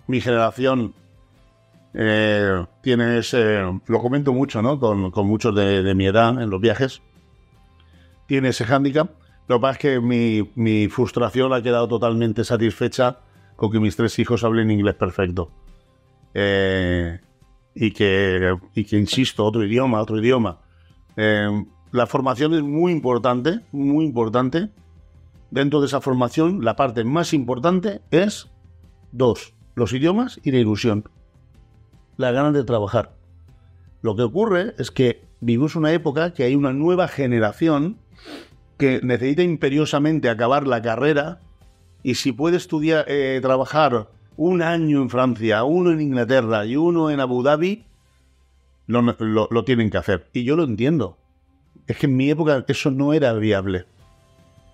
Mi 0.06 0.20
generación 0.20 0.94
eh, 1.94 2.64
tienes, 2.82 3.34
eh, 3.34 3.62
lo 3.86 4.00
comento 4.00 4.32
mucho, 4.32 4.62
¿no? 4.62 4.78
Con, 4.78 5.10
con 5.10 5.26
muchos 5.26 5.54
de, 5.54 5.82
de 5.82 5.94
mi 5.94 6.06
edad 6.06 6.40
en 6.40 6.50
los 6.50 6.60
viajes. 6.60 7.02
Tiene 8.26 8.48
ese 8.48 8.64
hándicap. 8.64 9.10
Lo 9.48 9.56
que 9.56 9.62
pasa 9.62 9.72
es 9.72 9.78
que 9.78 10.00
mi, 10.00 10.50
mi 10.54 10.88
frustración 10.88 11.52
ha 11.52 11.62
quedado 11.62 11.88
totalmente 11.88 12.44
satisfecha 12.44 13.18
con 13.56 13.70
que 13.70 13.80
mis 13.80 13.96
tres 13.96 14.18
hijos 14.18 14.44
hablen 14.44 14.70
inglés 14.70 14.94
perfecto. 14.94 15.50
Eh, 16.34 17.20
y, 17.74 17.90
que, 17.92 18.56
y 18.74 18.84
que, 18.84 18.98
insisto, 18.98 19.44
otro 19.44 19.64
idioma, 19.64 20.00
otro 20.00 20.18
idioma. 20.18 20.60
Eh, 21.16 21.64
la 21.92 22.06
formación 22.06 22.54
es 22.54 22.62
muy 22.62 22.92
importante, 22.92 23.60
muy 23.72 24.04
importante. 24.04 24.70
Dentro 25.50 25.80
de 25.80 25.86
esa 25.86 26.00
formación, 26.00 26.64
la 26.64 26.74
parte 26.74 27.04
más 27.04 27.32
importante 27.32 28.00
es 28.10 28.50
dos, 29.12 29.54
los 29.76 29.92
idiomas 29.92 30.40
y 30.42 30.50
la 30.50 30.58
ilusión. 30.58 31.08
La 32.16 32.32
ganas 32.32 32.54
de 32.54 32.64
trabajar. 32.64 33.14
Lo 34.02 34.16
que 34.16 34.22
ocurre 34.22 34.74
es 34.78 34.90
que 34.90 35.22
vivimos 35.40 35.76
una 35.76 35.92
época 35.92 36.32
que 36.32 36.42
hay 36.42 36.54
una 36.54 36.72
nueva 36.72 37.06
generación 37.06 37.98
que 38.76 39.00
necesita 39.02 39.42
imperiosamente 39.42 40.28
acabar 40.28 40.66
la 40.66 40.82
carrera 40.82 41.40
y 42.04 42.16
si 42.16 42.32
puede 42.32 42.58
estudiar, 42.58 43.06
eh, 43.08 43.40
trabajar 43.42 44.10
un 44.36 44.60
año 44.60 45.00
en 45.00 45.08
Francia, 45.08 45.64
uno 45.64 45.90
en 45.90 46.02
Inglaterra 46.02 46.66
y 46.66 46.76
uno 46.76 47.10
en 47.10 47.18
Abu 47.18 47.42
Dhabi, 47.42 47.86
lo, 48.86 49.00
lo, 49.50 49.64
tienen 49.64 49.88
que 49.88 49.96
hacer. 49.96 50.28
Y 50.34 50.44
yo 50.44 50.54
lo 50.54 50.64
entiendo. 50.64 51.16
Es 51.86 51.96
que 51.96 52.06
en 52.06 52.16
mi 52.16 52.28
época 52.28 52.62
eso 52.68 52.90
no 52.90 53.14
era 53.14 53.32
viable. 53.32 53.86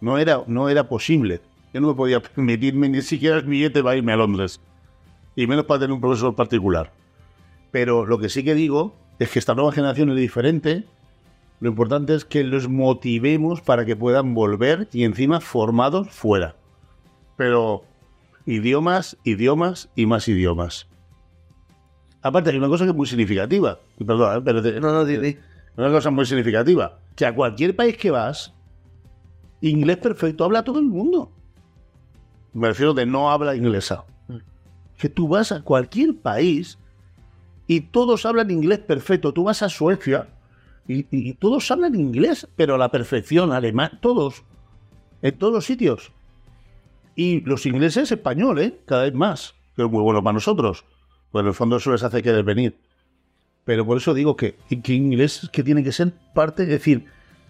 No 0.00 0.18
era, 0.18 0.42
no 0.48 0.68
era 0.68 0.88
posible. 0.88 1.40
Yo 1.72 1.80
no 1.80 1.86
me 1.88 1.94
podía 1.94 2.20
permitirme 2.20 2.88
ni 2.88 3.00
siquiera 3.00 3.36
el 3.36 3.44
billete 3.44 3.80
para 3.80 3.96
irme 3.96 4.12
a 4.12 4.16
Londres. 4.16 4.60
Y 5.36 5.46
menos 5.46 5.66
para 5.66 5.80
tener 5.80 5.94
un 5.94 6.00
profesor 6.00 6.34
particular. 6.34 6.92
Pero 7.70 8.06
lo 8.06 8.18
que 8.18 8.28
sí 8.28 8.42
que 8.42 8.54
digo 8.56 8.96
es 9.20 9.30
que 9.30 9.38
esta 9.38 9.54
nueva 9.54 9.70
generación 9.70 10.10
es 10.10 10.16
diferente. 10.16 10.84
Lo 11.60 11.68
importante 11.68 12.16
es 12.16 12.24
que 12.24 12.42
los 12.42 12.68
motivemos 12.68 13.60
para 13.60 13.84
que 13.84 13.94
puedan 13.94 14.34
volver 14.34 14.88
y 14.92 15.04
encima 15.04 15.40
formados 15.40 16.10
fuera. 16.10 16.56
Pero 17.40 17.84
idiomas, 18.44 19.16
idiomas 19.24 19.88
y 19.96 20.04
más 20.04 20.28
idiomas. 20.28 20.86
Aparte 22.20 22.50
hay 22.50 22.58
una 22.58 22.68
cosa 22.68 22.84
que 22.84 22.90
es 22.90 22.96
muy 22.98 23.06
significativa. 23.06 23.80
Perdón, 23.96 24.36
¿eh? 24.36 24.42
pero 24.44 24.60
no, 24.78 25.04
no, 25.04 25.34
una 25.78 25.90
cosa 25.90 26.10
muy 26.10 26.26
significativa. 26.26 26.98
Que 27.16 27.24
a 27.24 27.34
cualquier 27.34 27.74
país 27.74 27.96
que 27.96 28.10
vas, 28.10 28.52
inglés 29.62 29.96
perfecto 29.96 30.44
habla 30.44 30.64
todo 30.64 30.80
el 30.80 30.84
mundo. 30.84 31.32
Me 32.52 32.68
refiero 32.68 32.92
de 32.92 33.06
no 33.06 33.30
habla 33.30 33.56
inglesa. 33.56 34.04
Que 34.98 35.08
tú 35.08 35.26
vas 35.26 35.50
a 35.50 35.62
cualquier 35.62 36.18
país 36.18 36.78
y 37.66 37.80
todos 37.80 38.26
hablan 38.26 38.50
inglés 38.50 38.80
perfecto. 38.80 39.32
Tú 39.32 39.44
vas 39.44 39.62
a 39.62 39.70
Suecia 39.70 40.28
y, 40.86 41.06
y 41.10 41.32
todos 41.32 41.70
hablan 41.70 41.94
inglés, 41.94 42.46
pero 42.54 42.74
a 42.74 42.78
la 42.78 42.90
perfección, 42.90 43.50
alemán, 43.50 43.98
todos. 44.02 44.44
En 45.22 45.38
todos 45.38 45.54
los 45.54 45.64
sitios. 45.64 46.12
Y 47.20 47.42
los 47.42 47.66
ingleses 47.66 48.10
español, 48.10 48.58
¿eh? 48.60 48.80
Cada 48.86 49.02
vez 49.02 49.12
más. 49.12 49.54
Que 49.76 49.82
es 49.82 49.90
muy 49.90 50.02
bueno 50.02 50.24
para 50.24 50.32
nosotros. 50.32 50.86
Pues 51.30 51.42
en 51.42 51.48
el 51.48 51.52
fondo 51.52 51.76
eso 51.76 51.92
les 51.92 52.02
hace 52.02 52.22
querer 52.22 52.44
venir. 52.44 52.78
Pero 53.66 53.84
por 53.84 53.98
eso 53.98 54.14
digo 54.14 54.36
que, 54.36 54.56
que 54.82 54.94
inglés 54.94 55.50
que 55.52 55.62
tiene 55.62 55.84
que 55.84 55.92
ser 55.92 56.14
parte. 56.34 56.62
Es 56.62 56.70
decir, 56.70 57.04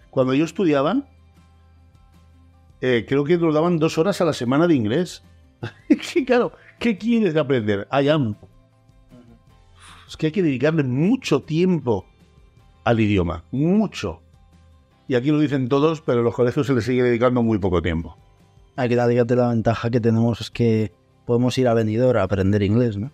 cuando 0.09 0.33
yo 0.33 0.43
estudiaba, 0.43 1.07
eh, 2.81 3.05
creo 3.07 3.23
que 3.23 3.37
nos 3.37 3.53
daban 3.53 3.79
dos 3.79 3.97
horas 3.97 4.19
a 4.19 4.25
la 4.25 4.33
semana 4.33 4.67
de 4.67 4.75
inglés. 4.75 5.23
sí, 6.01 6.25
claro, 6.25 6.51
¿qué 6.77 6.97
quieres 6.97 7.37
aprender? 7.37 7.87
I. 7.93 8.09
Es 10.05 10.17
que 10.17 10.25
hay 10.25 10.31
que 10.33 10.43
dedicarle 10.43 10.83
mucho 10.83 11.43
tiempo 11.43 12.05
al 12.83 12.99
idioma. 12.99 13.45
Mucho. 13.51 14.19
Y 15.07 15.15
aquí 15.15 15.31
lo 15.31 15.39
dicen 15.39 15.69
todos, 15.69 16.01
pero 16.01 16.19
a 16.19 16.23
los 16.23 16.35
colegios 16.35 16.67
se 16.67 16.73
les 16.73 16.83
sigue 16.83 17.03
dedicando 17.03 17.41
muy 17.41 17.57
poco 17.57 17.81
tiempo. 17.81 18.17
Aquí 18.75 18.95
la, 18.95 19.07
la 19.07 19.49
ventaja 19.49 19.89
que 19.89 19.99
tenemos 19.99 20.41
es 20.41 20.51
que 20.51 20.91
podemos 21.25 21.57
ir 21.57 21.67
a 21.67 21.73
Benidorm 21.73 22.19
a 22.19 22.23
aprender 22.23 22.63
inglés, 22.63 22.97
¿no? 22.97 23.11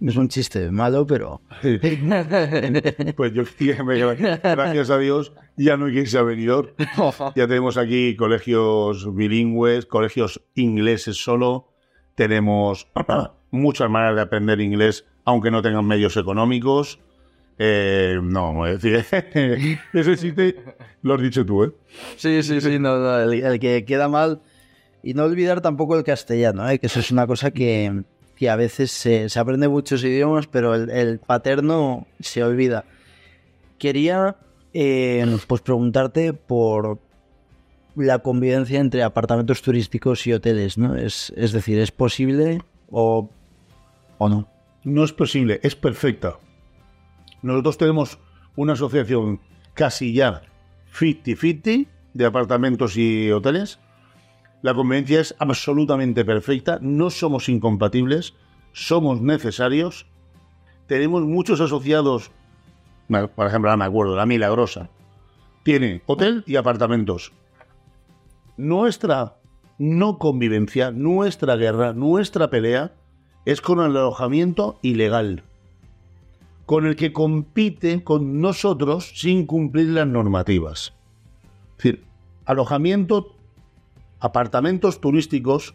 Es 0.00 0.16
un 0.16 0.28
chiste 0.28 0.70
malo, 0.70 1.06
pero. 1.06 1.42
pues 3.16 3.32
yo 3.34 3.42
gracias 3.58 4.90
a 4.90 4.98
Dios, 4.98 5.32
ya 5.56 5.76
no 5.76 5.86
hay 5.86 5.92
que 5.92 6.00
irse 6.00 6.18
a 6.18 6.22
Benidorm. 6.22 6.70
Ya 7.36 7.46
tenemos 7.46 7.76
aquí 7.76 8.16
colegios 8.16 9.14
bilingües, 9.14 9.84
colegios 9.84 10.42
ingleses 10.54 11.22
solo. 11.22 11.68
Tenemos 12.14 12.88
muchas 13.50 13.90
maneras 13.90 14.16
de 14.16 14.22
aprender 14.22 14.60
inglés, 14.60 15.04
aunque 15.24 15.50
no 15.50 15.60
tengan 15.60 15.86
medios 15.86 16.16
económicos. 16.16 16.98
Eh, 17.58 18.18
no, 18.22 18.66
es 18.66 18.80
decir, 18.80 19.04
ese 19.92 20.16
chiste 20.16 20.56
lo 21.02 21.14
has 21.14 21.20
dicho 21.20 21.44
tú, 21.44 21.64
¿eh? 21.64 21.72
Sí, 22.16 22.42
sí, 22.42 22.58
sí, 22.62 22.78
no, 22.78 22.98
no, 22.98 23.20
el, 23.20 23.34
el, 23.34 23.60
que 23.60 23.84
queda 23.84 24.08
mal. 24.08 24.40
Y 25.02 25.14
no 25.14 25.24
olvidar 25.24 25.60
tampoco 25.60 25.96
el 25.96 26.04
castellano, 26.04 26.68
¿eh? 26.68 26.78
que 26.78 26.86
eso 26.86 27.00
es 27.00 27.10
una 27.10 27.26
cosa 27.26 27.50
que, 27.50 28.02
que 28.36 28.50
a 28.50 28.56
veces 28.56 28.90
se, 28.90 29.26
aprende 29.38 29.68
muchos 29.68 30.04
idiomas, 30.04 30.46
pero 30.46 30.74
el, 30.74 30.90
el 30.90 31.18
paterno 31.18 32.06
se 32.20 32.42
olvida. 32.42 32.84
Quería 33.78 34.36
eh, 34.74 35.38
pues 35.46 35.62
preguntarte 35.62 36.32
por 36.32 36.98
la 37.96 38.20
convivencia 38.20 38.80
entre 38.80 39.02
apartamentos 39.02 39.62
turísticos 39.62 40.26
y 40.26 40.32
hoteles, 40.32 40.78
¿no? 40.78 40.96
Es, 40.96 41.32
es 41.36 41.52
decir, 41.52 41.78
¿es 41.78 41.90
posible 41.90 42.62
o, 42.90 43.30
o 44.18 44.28
no? 44.28 44.48
No 44.84 45.04
es 45.04 45.12
posible, 45.12 45.60
es 45.62 45.76
perfecta. 45.76 46.38
Nosotros 47.42 47.78
tenemos 47.78 48.18
una 48.56 48.74
asociación 48.74 49.40
casi 49.74 50.12
ya 50.12 50.42
50-50 50.98 51.86
de 52.14 52.26
apartamentos 52.26 52.96
y 52.96 53.30
hoteles. 53.30 53.78
La 54.62 54.74
convivencia 54.74 55.20
es 55.20 55.34
absolutamente 55.38 56.24
perfecta, 56.24 56.78
no 56.82 57.10
somos 57.10 57.48
incompatibles, 57.48 58.34
somos 58.72 59.20
necesarios. 59.20 60.06
Tenemos 60.86 61.22
muchos 61.22 61.60
asociados, 61.60 62.30
por 63.08 63.46
ejemplo, 63.46 63.70
ahora 63.70 63.76
me 63.76 63.84
acuerdo, 63.84 64.16
la 64.16 64.26
Milagrosa, 64.26 64.90
tiene 65.62 66.02
hotel 66.06 66.44
y 66.46 66.56
apartamentos. 66.56 67.32
Nuestra 68.56 69.36
no 69.78 70.18
convivencia, 70.18 70.90
nuestra 70.90 71.56
guerra, 71.56 71.92
nuestra 71.94 72.50
pelea 72.50 72.92
es 73.46 73.60
con 73.60 73.78
el 73.78 73.96
alojamiento 73.96 74.78
ilegal 74.82 75.44
con 76.70 76.86
el 76.86 76.94
que 76.94 77.12
compite 77.12 78.04
con 78.04 78.40
nosotros 78.40 79.10
sin 79.16 79.44
cumplir 79.44 79.88
las 79.88 80.06
normativas. 80.06 80.92
Es 81.70 81.76
decir, 81.82 82.04
alojamiento, 82.44 83.34
apartamentos 84.20 85.00
turísticos 85.00 85.74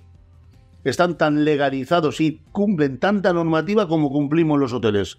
están 0.83 1.17
tan 1.17 1.43
legalizados 1.45 2.21
y 2.21 2.43
cumplen 2.51 2.99
tanta 2.99 3.33
normativa 3.33 3.87
como 3.87 4.11
cumplimos 4.11 4.59
los 4.59 4.71
hoteles. 4.71 5.17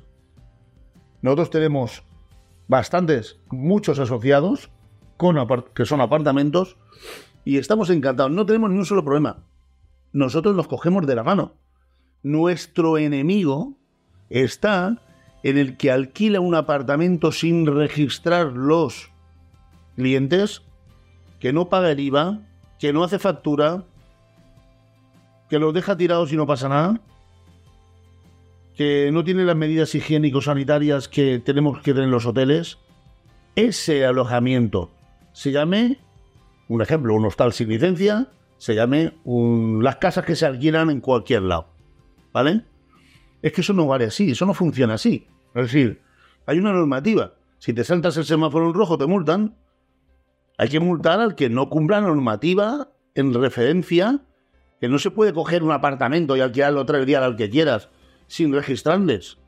Nosotros 1.23 1.51
tenemos 1.51 2.05
bastantes, 2.69 3.39
muchos 3.51 3.99
asociados 3.99 4.71
con 5.17 5.37
que 5.75 5.85
son 5.85 6.01
apartamentos 6.01 6.77
y 7.45 7.59
estamos 7.59 7.91
encantados. 7.91 8.31
No 8.33 8.47
tenemos 8.47 8.71
ni 8.71 8.79
un 8.79 8.87
solo 8.87 9.05
problema. 9.05 9.45
Nosotros 10.13 10.55
los 10.55 10.69
cogemos 10.69 11.07
de 11.07 11.15
la 11.15 11.25
mano. 11.25 11.55
Nuestro 12.23 12.99
enemigo 12.99 13.77
está 14.31 15.03
en 15.43 15.59
el 15.59 15.77
que 15.77 15.91
alquila 15.91 16.41
un 16.41 16.55
apartamento 16.55 17.33
sin 17.33 17.67
registrar 17.67 18.53
los 18.53 19.11
clientes, 19.95 20.63
que 21.39 21.53
no 21.53 21.69
paga 21.69 21.91
el 21.91 22.01
IVA, 22.01 22.41
que 22.79 22.93
no 22.93 23.05
hace 23.05 23.19
factura, 23.19 23.85
que 25.49 25.59
los 25.59 25.73
deja 25.73 25.97
tirados 25.97 26.33
y 26.33 26.37
no 26.37 26.47
pasa 26.47 26.69
nada, 26.69 27.01
que 28.75 29.11
no 29.13 29.25
tiene 29.25 29.45
las 29.45 29.57
medidas 29.57 29.95
higiénico-sanitarias 29.95 31.09
que 31.09 31.39
tenemos 31.39 31.79
que 31.79 31.93
tener 31.93 32.05
en 32.05 32.11
los 32.11 32.27
hoteles, 32.27 32.79
ese 33.55 34.05
alojamiento 34.05 34.91
se 35.37 35.53
llame, 35.53 35.99
un 36.69 36.81
ejemplo, 36.81 37.15
un 37.15 37.27
hostal 37.27 37.53
sin 37.53 37.69
licencia, 37.69 38.29
se 38.57 38.75
llame 38.75 39.13
un, 39.25 39.85
las 39.85 39.97
casas 39.97 40.25
que 40.25 40.35
se 40.35 40.47
alquilan 40.47 40.89
en 40.89 41.01
cualquier 41.01 41.43
lado. 41.43 41.69
¿Vale? 42.33 42.65
Es 43.43 43.53
que 43.53 43.61
eso 43.61 43.75
no 43.75 43.87
vale 43.87 44.07
así, 44.07 44.31
eso 44.31 44.47
no 44.47 44.55
funciona 44.55 44.95
así. 44.95 45.27
Es 45.55 45.65
decir, 45.65 46.01
hay 46.47 46.59
una 46.59 46.73
normativa. 46.73 47.35
Si 47.59 47.75
te 47.75 47.85
saltas 47.85 48.17
el 48.17 48.25
semáforo 48.25 48.67
en 48.67 48.73
rojo, 48.75 48.97
te 48.97 49.07
multan. 49.07 49.55
Hay 50.59 50.69
que 50.69 50.81
multar 50.81 51.21
al 51.21 51.35
que 51.35 51.49
no 51.51 51.69
cumpla 51.69 52.01
la 52.01 52.09
normativa 52.09 52.89
en 53.15 53.35
referencia 53.35 54.21
que 54.81 54.89
no 54.89 54.99
se 54.99 55.11
puede 55.11 55.33
coger 55.33 55.63
un 55.63 55.73
apartamento 55.73 56.37
y 56.37 56.41
alquilarlo 56.41 56.85
tres 56.85 57.07
días 57.07 57.23
al 57.23 57.37
que 57.37 57.51
quieras 57.51 57.89
sin 58.27 58.53
registrarles. 58.53 59.39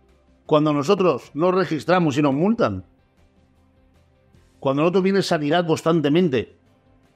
Cuando 0.47 0.73
nosotros 0.73 1.31
no 1.35 1.53
registramos 1.53 2.17
y 2.17 2.23
nos 2.23 2.35
multan. 2.35 2.85
Cuando 4.61 4.83
nosotros 4.83 5.05
viene 5.05 5.23
sanidad 5.23 5.67
constantemente. 5.67 6.57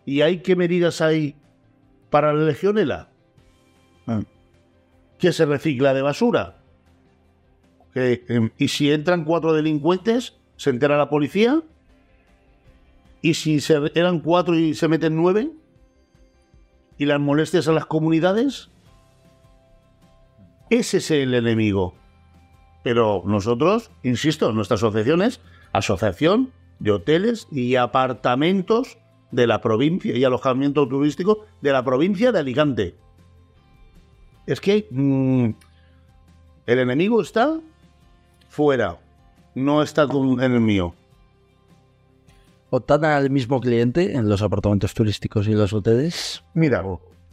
¿Y 0.05 0.20
hay 0.20 0.38
qué 0.38 0.57
medidas 0.57 1.01
hay 1.01 1.36
para 2.11 2.32
la 2.32 2.45
legionela? 2.45 3.09
¿Que 5.18 5.32
se 5.32 5.47
recicla 5.47 5.95
de 5.95 6.03
basura? 6.03 6.59
em, 7.95 8.51
¿y 8.57 8.68
si 8.68 8.90
entran 8.90 9.24
cuatro 9.24 9.53
delincuentes, 9.53 10.36
se 10.57 10.70
entera 10.70 10.97
la 10.97 11.09
policía? 11.09 11.62
¿Y 13.23 13.35
si 13.35 13.61
se, 13.61 13.93
eran 13.95 14.18
cuatro 14.20 14.59
y 14.59 14.75
se 14.75 14.89
meten 14.89 15.16
nueve? 15.16 15.51
¿Y 16.99 17.07
las 17.07 17.20
molestias 17.20 17.68
a 17.68 17.73
las 17.73 17.87
comunidades? 17.87 18.68
Ese 20.70 20.99
es 20.99 21.11
el 21.12 21.35
enemigo. 21.35 21.95
Pero 22.83 23.23
nosotros, 23.25 23.91
insisto, 24.03 24.53
nuestra 24.53 24.75
asociación 24.75 25.23
es 25.23 25.41
Asociación 25.73 26.53
de 26.81 26.91
Hoteles 26.91 27.47
y 27.53 27.77
Apartamentos 27.77 28.99
de 29.31 29.47
la 29.47 29.61
provincia 29.61 30.16
y 30.16 30.25
alojamiento 30.25 30.87
turístico 30.89 31.47
de 31.61 31.73
la 31.73 31.85
provincia 31.85 32.33
de 32.33 32.41
Alicante. 32.41 32.97
Es 34.47 34.61
que 34.61 34.89
mm, 34.91 35.51
el 36.66 36.79
enemigo 36.79 37.23
está 37.23 37.61
fuera, 38.49 38.99
no 39.55 39.83
está 39.83 40.03
en 40.03 40.41
el 40.41 40.61
mío. 40.61 40.95
¿Optan 42.75 43.05
al 43.05 43.29
mismo 43.29 43.61
cliente 43.61 44.16
en 44.16 44.31
los 44.31 44.41
apartamentos 44.41 44.95
turísticos 44.95 45.47
y 45.47 45.53
los 45.53 45.75
hoteles? 45.75 46.43
Mira, 46.55 46.83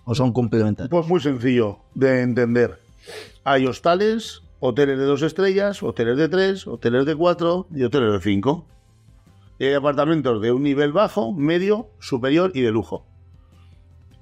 ¿O 0.04 0.14
son 0.14 0.34
complementarios? 0.34 0.90
pues 0.90 1.08
muy 1.08 1.22
sencillo 1.22 1.80
de 1.96 2.24
entender. 2.24 2.82
Hay 3.46 3.66
hostales, 3.66 4.42
hoteles 4.60 5.00
de 5.00 5.06
dos 5.06 5.22
estrellas, 5.22 5.82
hoteles 5.82 6.18
de 6.18 6.28
tres, 6.28 6.68
hoteles 6.68 7.06
de 7.06 7.16
cuatro 7.16 7.68
y 7.74 7.84
hoteles 7.84 8.12
de 8.12 8.20
cinco. 8.20 8.68
Y 9.60 9.68
hay 9.68 9.76
apartamentos 9.76 10.42
de 10.42 10.52
un 10.52 10.62
nivel 10.62 10.92
bajo, 10.92 11.32
medio, 11.32 11.88
superior 12.00 12.52
y 12.54 12.60
de 12.60 12.72
lujo. 12.72 13.06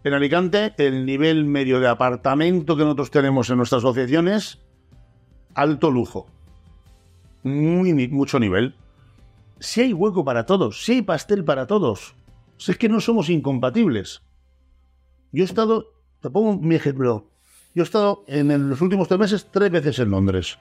En 0.04 0.14
Alicante, 0.14 0.76
el 0.78 1.04
nivel 1.08 1.46
medio 1.46 1.80
de 1.80 1.88
apartamento 1.88 2.78
que 2.78 2.84
nosotros 2.84 3.10
tenemos 3.10 3.50
en 3.50 3.58
nuestras 3.58 3.80
asociaciones, 3.80 4.60
alto 5.56 5.90
lujo. 5.90 6.28
Muy, 7.42 8.08
mucho 8.08 8.40
nivel. 8.40 8.76
Si 9.60 9.82
hay 9.82 9.94
hueco 9.94 10.24
para 10.24 10.46
todos, 10.46 10.84
si 10.84 10.94
hay 10.94 11.02
pastel 11.02 11.44
para 11.44 11.68
todos. 11.68 12.16
Si 12.58 12.72
es 12.72 12.78
que 12.78 12.90
no 12.90 13.00
somos 13.02 13.30
incompatibles. 13.30 14.22
Yo 15.32 15.44
he 15.44 15.46
estado, 15.46 15.94
te 16.22 16.30
pongo 16.30 16.58
mi 16.58 16.76
ejemplo. 16.76 17.30
Yo 17.76 17.84
he 17.84 17.86
estado 17.86 18.24
en 18.28 18.70
los 18.70 18.82
últimos 18.82 19.08
tres 19.08 19.20
meses 19.20 19.48
tres 19.52 19.72
veces 19.72 20.00
en 20.00 20.10
Londres. 20.10 20.58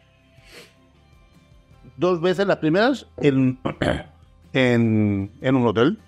Dos 1.96 2.20
veces, 2.20 2.46
las 2.46 2.58
primeras, 2.58 3.06
en, 3.16 3.58
en, 4.52 5.30
en 5.40 5.56
un 5.56 5.66
hotel. 5.66 5.98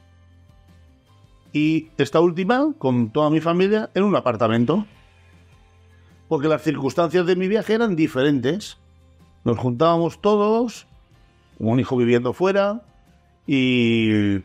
Y 1.52 1.88
esta 1.96 2.20
última, 2.20 2.74
con 2.78 3.10
toda 3.10 3.30
mi 3.30 3.40
familia, 3.40 3.90
en 3.94 4.04
un 4.04 4.16
apartamento. 4.16 4.84
Porque 6.28 6.48
las 6.48 6.62
circunstancias 6.62 7.24
de 7.24 7.36
mi 7.36 7.48
viaje 7.48 7.72
eran 7.72 7.96
diferentes. 7.96 8.76
Nos 9.44 9.58
juntábamos 9.58 10.20
todos, 10.20 10.87
un 11.58 11.80
hijo 11.80 11.96
viviendo 11.96 12.32
fuera, 12.32 12.82
y, 13.46 14.38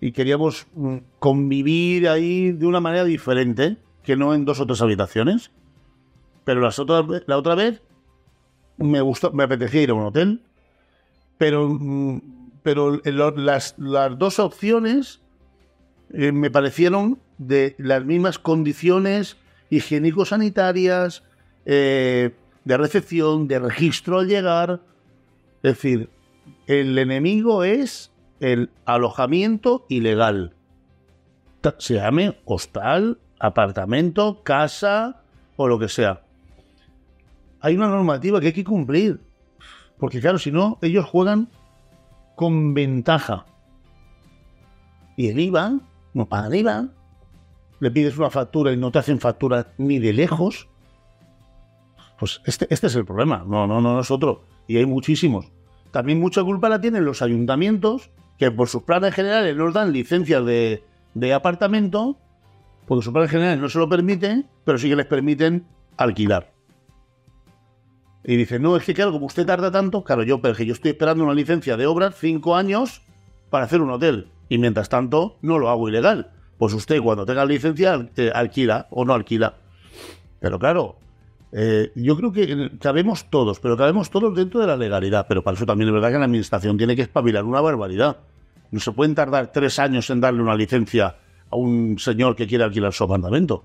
y 0.00 0.12
queríamos 0.12 0.66
mm, 0.74 0.96
convivir 1.18 2.08
ahí 2.08 2.52
de 2.52 2.66
una 2.66 2.80
manera 2.80 3.04
diferente, 3.04 3.76
que 4.02 4.16
no 4.16 4.34
en 4.34 4.44
dos 4.44 4.60
o 4.60 4.66
tres 4.66 4.82
habitaciones. 4.82 5.50
Pero 6.44 6.60
las 6.60 6.78
otras, 6.78 7.04
la 7.26 7.38
otra 7.38 7.54
vez 7.54 7.82
me 8.76 9.00
gustó, 9.00 9.32
me 9.32 9.44
apetecía 9.44 9.82
ir 9.82 9.90
a 9.90 9.94
un 9.94 10.04
hotel, 10.04 10.42
pero, 11.38 11.68
mm, 11.68 12.20
pero 12.62 13.00
las, 13.04 13.74
las 13.78 14.18
dos 14.18 14.38
opciones 14.38 15.20
eh, 16.12 16.32
me 16.32 16.50
parecieron 16.50 17.18
de 17.38 17.74
las 17.78 18.04
mismas 18.04 18.38
condiciones 18.38 19.36
higiénico-sanitarias, 19.70 21.24
eh, 21.66 22.30
de 22.64 22.76
recepción, 22.76 23.48
de 23.48 23.58
registro 23.58 24.18
al 24.18 24.28
llegar. 24.28 24.80
Es 25.62 25.74
decir, 25.74 26.08
el 26.66 26.98
enemigo 26.98 27.64
es 27.64 28.12
el 28.40 28.70
alojamiento 28.84 29.86
ilegal. 29.88 30.54
Se 31.78 31.94
llame 31.94 32.38
hostal, 32.44 33.18
apartamento, 33.38 34.42
casa 34.42 35.22
o 35.56 35.68
lo 35.68 35.78
que 35.78 35.88
sea. 35.88 36.22
Hay 37.60 37.76
una 37.76 37.88
normativa 37.88 38.40
que 38.40 38.48
hay 38.48 38.52
que 38.52 38.64
cumplir. 38.64 39.20
Porque 39.98 40.20
claro, 40.20 40.38
si 40.38 40.50
no, 40.50 40.78
ellos 40.82 41.06
juegan 41.06 41.48
con 42.36 42.74
ventaja. 42.74 43.46
Y 45.16 45.28
el 45.28 45.40
IVA, 45.40 45.78
no 46.12 46.28
pagan 46.28 46.54
IVA. 46.54 46.88
Le 47.80 47.90
pides 47.90 48.18
una 48.18 48.30
factura 48.30 48.72
y 48.72 48.76
no 48.76 48.90
te 48.90 48.98
hacen 48.98 49.20
factura 49.20 49.72
ni 49.78 49.98
de 49.98 50.12
lejos. 50.12 50.68
Pues 52.18 52.40
este, 52.44 52.66
este 52.70 52.88
es 52.88 52.96
el 52.96 53.04
problema. 53.04 53.44
No, 53.46 53.66
no, 53.66 53.80
no, 53.80 53.94
no 53.94 54.00
es 54.00 54.10
otro. 54.10 54.44
Y 54.66 54.76
hay 54.76 54.86
muchísimos. 54.86 55.53
También 55.94 56.18
mucha 56.18 56.42
culpa 56.42 56.68
la 56.68 56.80
tienen 56.80 57.04
los 57.04 57.22
ayuntamientos, 57.22 58.10
que 58.36 58.50
por 58.50 58.66
sus 58.66 58.82
planes 58.82 59.14
generales 59.14 59.54
nos 59.54 59.72
dan 59.72 59.92
licencias 59.92 60.44
de, 60.44 60.82
apartamento, 61.32 62.18
porque 62.88 63.04
sus 63.04 63.12
planes 63.12 63.30
generales 63.30 63.60
no 63.60 63.68
se 63.68 63.78
lo 63.78 63.88
permiten, 63.88 64.48
pero 64.64 64.76
sí 64.76 64.88
que 64.88 64.96
les 64.96 65.06
permiten 65.06 65.68
alquilar. 65.96 66.52
Y 68.24 68.34
dicen, 68.34 68.62
no, 68.62 68.76
es 68.76 68.82
que 68.82 68.92
claro, 68.92 69.12
como 69.12 69.26
usted 69.26 69.46
tarda 69.46 69.70
tanto, 69.70 70.02
claro, 70.02 70.24
yo, 70.24 70.40
pero 70.42 70.58
yo 70.58 70.72
estoy 70.72 70.90
esperando 70.90 71.22
una 71.22 71.32
licencia 71.32 71.76
de 71.76 71.86
obras 71.86 72.16
cinco 72.18 72.56
años 72.56 73.00
para 73.48 73.66
hacer 73.66 73.80
un 73.80 73.90
hotel. 73.92 74.32
Y 74.48 74.58
mientras 74.58 74.88
tanto, 74.88 75.36
no 75.42 75.60
lo 75.60 75.70
hago 75.70 75.88
ilegal. 75.88 76.32
Pues 76.58 76.74
usted, 76.74 77.00
cuando 77.02 77.24
tenga 77.24 77.44
licencia, 77.44 78.08
eh, 78.16 78.32
alquila 78.34 78.88
o 78.90 79.04
no 79.04 79.14
alquila. 79.14 79.58
Pero 80.40 80.58
claro, 80.58 80.96
eh, 81.56 81.92
yo 81.94 82.16
creo 82.16 82.32
que 82.32 82.72
cabemos 82.80 83.30
todos, 83.30 83.60
pero 83.60 83.76
cabemos 83.76 84.10
todos 84.10 84.34
dentro 84.34 84.60
de 84.60 84.66
la 84.66 84.76
legalidad. 84.76 85.26
Pero 85.28 85.44
para 85.44 85.56
eso 85.56 85.64
también 85.64 85.88
es 85.88 85.94
verdad 85.94 86.10
que 86.10 86.18
la 86.18 86.24
administración 86.24 86.76
tiene 86.76 86.96
que 86.96 87.02
espabilar 87.02 87.44
una 87.44 87.60
barbaridad. 87.60 88.16
No 88.72 88.80
se 88.80 88.90
pueden 88.90 89.14
tardar 89.14 89.52
tres 89.52 89.78
años 89.78 90.10
en 90.10 90.20
darle 90.20 90.42
una 90.42 90.56
licencia 90.56 91.14
a 91.48 91.56
un 91.56 91.96
señor 92.00 92.34
que 92.34 92.48
quiere 92.48 92.64
alquilar 92.64 92.92
su 92.92 93.04
apartamento. 93.04 93.64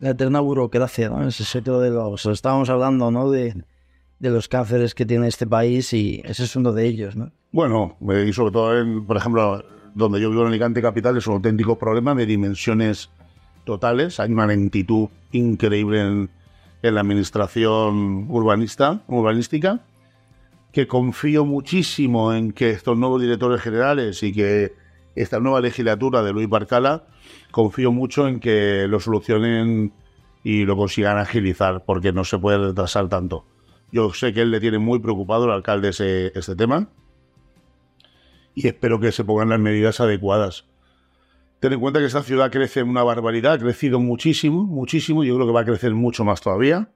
La 0.00 0.10
eterna 0.10 0.40
burocracia, 0.40 1.08
¿no? 1.08 1.26
Ese 1.26 1.44
es 1.44 1.56
otro 1.56 1.80
de 1.80 1.90
los... 1.90 2.26
Estábamos 2.26 2.68
hablando, 2.68 3.10
¿no? 3.10 3.30
De, 3.30 3.64
de 4.18 4.30
los 4.30 4.46
cánceres 4.46 4.94
que 4.94 5.06
tiene 5.06 5.28
este 5.28 5.46
país 5.46 5.94
y 5.94 6.20
ese 6.26 6.44
es 6.44 6.56
uno 6.56 6.72
de 6.72 6.86
ellos, 6.86 7.16
¿no? 7.16 7.32
Bueno, 7.52 7.96
eh, 8.10 8.26
y 8.28 8.34
sobre 8.34 8.52
todo, 8.52 8.78
en, 8.78 9.06
por 9.06 9.16
ejemplo, 9.16 9.64
donde 9.94 10.20
yo 10.20 10.28
vivo 10.28 10.42
en 10.42 10.48
Alicante 10.48 10.82
Capital 10.82 11.16
es 11.16 11.26
un 11.26 11.34
auténtico 11.36 11.78
problema 11.78 12.14
de 12.14 12.26
dimensiones 12.26 13.08
totales. 13.64 14.20
Hay 14.20 14.30
una 14.30 14.46
lentitud 14.46 15.08
increíble 15.32 16.02
en, 16.02 16.30
en 16.82 16.94
la 16.94 17.00
administración 17.00 18.26
urbanista, 18.28 19.02
urbanística, 19.06 19.80
que 20.72 20.86
confío 20.86 21.44
muchísimo 21.44 22.32
en 22.32 22.52
que 22.52 22.70
estos 22.70 22.96
nuevos 22.96 23.20
directores 23.20 23.60
generales 23.60 24.22
y 24.22 24.32
que 24.32 24.72
esta 25.14 25.40
nueva 25.40 25.60
legislatura 25.60 26.22
de 26.22 26.32
Luis 26.32 26.48
Barcala, 26.48 27.04
confío 27.50 27.92
mucho 27.92 28.28
en 28.28 28.40
que 28.40 28.86
lo 28.88 29.00
solucionen 29.00 29.92
y 30.44 30.64
lo 30.64 30.76
consigan 30.76 31.18
agilizar, 31.18 31.84
porque 31.84 32.12
no 32.12 32.24
se 32.24 32.38
puede 32.38 32.58
retrasar 32.58 33.08
tanto. 33.08 33.44
Yo 33.92 34.12
sé 34.14 34.32
que 34.32 34.42
él 34.42 34.50
le 34.50 34.60
tiene 34.60 34.78
muy 34.78 35.00
preocupado 35.00 35.44
al 35.44 35.50
alcalde 35.50 35.88
ese, 35.88 36.32
este 36.34 36.54
tema 36.54 36.88
y 38.54 38.68
espero 38.68 39.00
que 39.00 39.12
se 39.12 39.24
pongan 39.24 39.48
las 39.48 39.60
medidas 39.60 40.00
adecuadas. 40.00 40.69
Ten 41.60 41.74
en 41.74 41.80
cuenta 41.80 42.00
que 42.00 42.06
esta 42.06 42.22
ciudad 42.22 42.50
crece 42.50 42.82
una 42.82 43.02
barbaridad, 43.02 43.52
ha 43.52 43.58
crecido 43.58 44.00
muchísimo, 44.00 44.64
muchísimo, 44.64 45.24
yo 45.24 45.34
creo 45.34 45.46
que 45.46 45.52
va 45.52 45.60
a 45.60 45.64
crecer 45.66 45.92
mucho 45.92 46.24
más 46.24 46.40
todavía. 46.40 46.90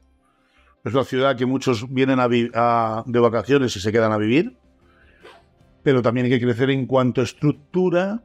Es 0.84 0.94
una 0.94 1.04
ciudad 1.04 1.36
que 1.36 1.44
muchos 1.44 1.92
vienen 1.92 2.18
de 2.18 3.20
vacaciones 3.20 3.76
y 3.76 3.80
se 3.80 3.92
quedan 3.92 4.12
a 4.12 4.16
vivir, 4.16 4.56
pero 5.82 6.00
también 6.00 6.26
hay 6.26 6.32
que 6.32 6.40
crecer 6.40 6.70
en 6.70 6.86
cuanto 6.86 7.20
a 7.20 7.24
estructura 7.24 8.24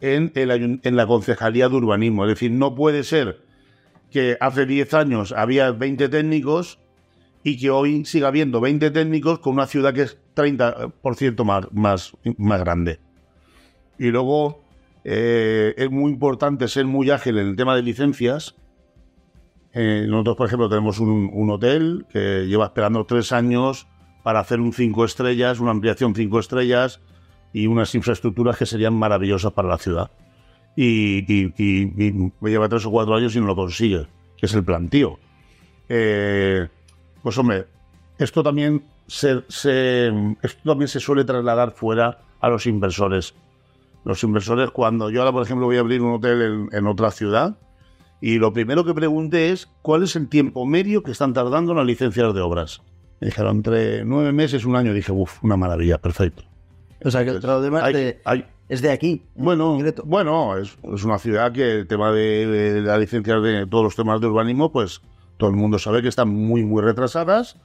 en, 0.00 0.30
en 0.36 0.96
la 0.96 1.06
concejalía 1.08 1.68
de 1.68 1.74
urbanismo. 1.74 2.24
Es 2.24 2.30
decir, 2.30 2.52
no 2.52 2.76
puede 2.76 3.02
ser 3.02 3.42
que 4.12 4.36
hace 4.40 4.64
10 4.64 4.94
años 4.94 5.32
había 5.32 5.72
20 5.72 6.08
técnicos 6.08 6.78
y 7.42 7.58
que 7.58 7.70
hoy 7.70 8.04
siga 8.04 8.28
habiendo 8.28 8.60
20 8.60 8.92
técnicos 8.92 9.40
con 9.40 9.54
una 9.54 9.66
ciudad 9.66 9.92
que 9.92 10.02
es 10.02 10.18
30% 10.36 11.44
más, 11.44 11.66
más, 11.72 12.12
más 12.36 12.60
grande. 12.60 13.00
Y 13.98 14.10
luego 14.10 14.67
eh, 15.10 15.74
es 15.78 15.90
muy 15.90 16.10
importante 16.12 16.68
ser 16.68 16.84
muy 16.86 17.10
ágil 17.10 17.38
en 17.38 17.48
el 17.48 17.56
tema 17.56 17.74
de 17.74 17.82
licencias. 17.82 18.54
Eh, 19.72 20.06
nosotros, 20.08 20.36
por 20.36 20.46
ejemplo, 20.46 20.68
tenemos 20.68 20.98
un, 20.98 21.30
un 21.32 21.50
hotel 21.50 22.06
que 22.12 22.46
lleva 22.46 22.66
esperando 22.66 23.04
tres 23.04 23.32
años 23.32 23.86
para 24.22 24.40
hacer 24.40 24.60
un 24.60 24.72
5 24.72 25.04
estrellas, 25.04 25.60
una 25.60 25.70
ampliación 25.70 26.14
5 26.14 26.38
estrellas 26.40 27.00
y 27.52 27.66
unas 27.66 27.94
infraestructuras 27.94 28.56
que 28.58 28.66
serían 28.66 28.94
maravillosas 28.94 29.52
para 29.52 29.68
la 29.68 29.78
ciudad. 29.78 30.10
Y, 30.76 31.24
y- 31.32 31.52
y- 31.56 32.06
y 32.08 32.32
me 32.40 32.50
lleva 32.50 32.68
tres 32.68 32.84
o 32.86 32.90
cuatro 32.90 33.14
años 33.14 33.34
y 33.34 33.40
no 33.40 33.46
lo 33.46 33.56
consigue, 33.56 34.06
que 34.36 34.46
es 34.46 34.54
el 34.54 34.64
plantío. 34.64 35.18
Eh, 35.88 36.68
pues 37.22 37.36
hombre, 37.38 37.66
esto 38.18 38.42
también 38.42 38.84
se, 39.06 39.42
se- 39.48 40.08
esto 40.42 40.60
también 40.64 40.88
se 40.88 41.00
suele 41.00 41.24
trasladar 41.24 41.72
fuera 41.72 42.18
a 42.40 42.48
los 42.48 42.66
inversores. 42.66 43.34
Los 44.08 44.24
inversores, 44.24 44.70
cuando 44.70 45.10
yo 45.10 45.20
ahora, 45.20 45.32
por 45.32 45.42
ejemplo, 45.42 45.66
voy 45.66 45.76
a 45.76 45.80
abrir 45.80 46.00
un 46.00 46.14
hotel 46.14 46.40
en, 46.40 46.68
en 46.72 46.86
otra 46.86 47.10
ciudad 47.10 47.58
Y 48.22 48.38
lo 48.38 48.54
primero 48.54 48.82
que 48.82 48.94
pregunté 48.94 49.50
es, 49.50 49.68
¿cuál 49.82 50.02
es 50.02 50.16
el 50.16 50.28
tiempo 50.30 50.64
medio 50.64 51.02
que 51.02 51.10
están 51.10 51.34
tardando 51.34 51.72
en 51.72 51.76
las 51.76 51.86
licencias 51.86 52.32
de 52.34 52.40
obras? 52.40 52.80
Me 53.20 53.26
dijeron, 53.26 53.56
entre 53.58 54.06
nueve 54.06 54.32
meses, 54.32 54.64
un 54.64 54.76
año. 54.76 54.94
dije, 54.94 55.12
uff, 55.12 55.44
una 55.44 55.58
maravilla, 55.58 55.98
perfecto. 55.98 56.42
O 57.04 57.10
sea, 57.10 57.22
que 57.22 57.32
el 57.32 57.40
problema 57.40 57.84
Hay- 57.84 57.92
de- 57.92 58.20
hay- 58.24 58.46
es 58.70 58.80
de 58.80 58.90
aquí. 58.92 59.26
bueno, 59.34 59.78
bueno 60.06 60.56
es, 60.56 60.76
es 60.94 61.04
una 61.04 61.18
ciudad 61.18 61.52
que 61.52 61.80
el 61.80 61.86
tema 61.86 62.10
de, 62.10 62.46
de 62.46 62.80
las 62.80 62.98
licencias 62.98 63.42
de 63.42 63.66
todos 63.66 63.84
los 63.84 63.94
temas 63.94 64.20
de 64.22 64.26
urbanismo, 64.26 64.72
pues 64.72 65.02
todo 65.36 65.50
el 65.50 65.56
mundo 65.56 65.78
sabe 65.78 66.00
que 66.00 66.08
están 66.08 66.28
muy, 66.30 66.64
muy 66.64 66.80
retrasadas, 66.82 67.56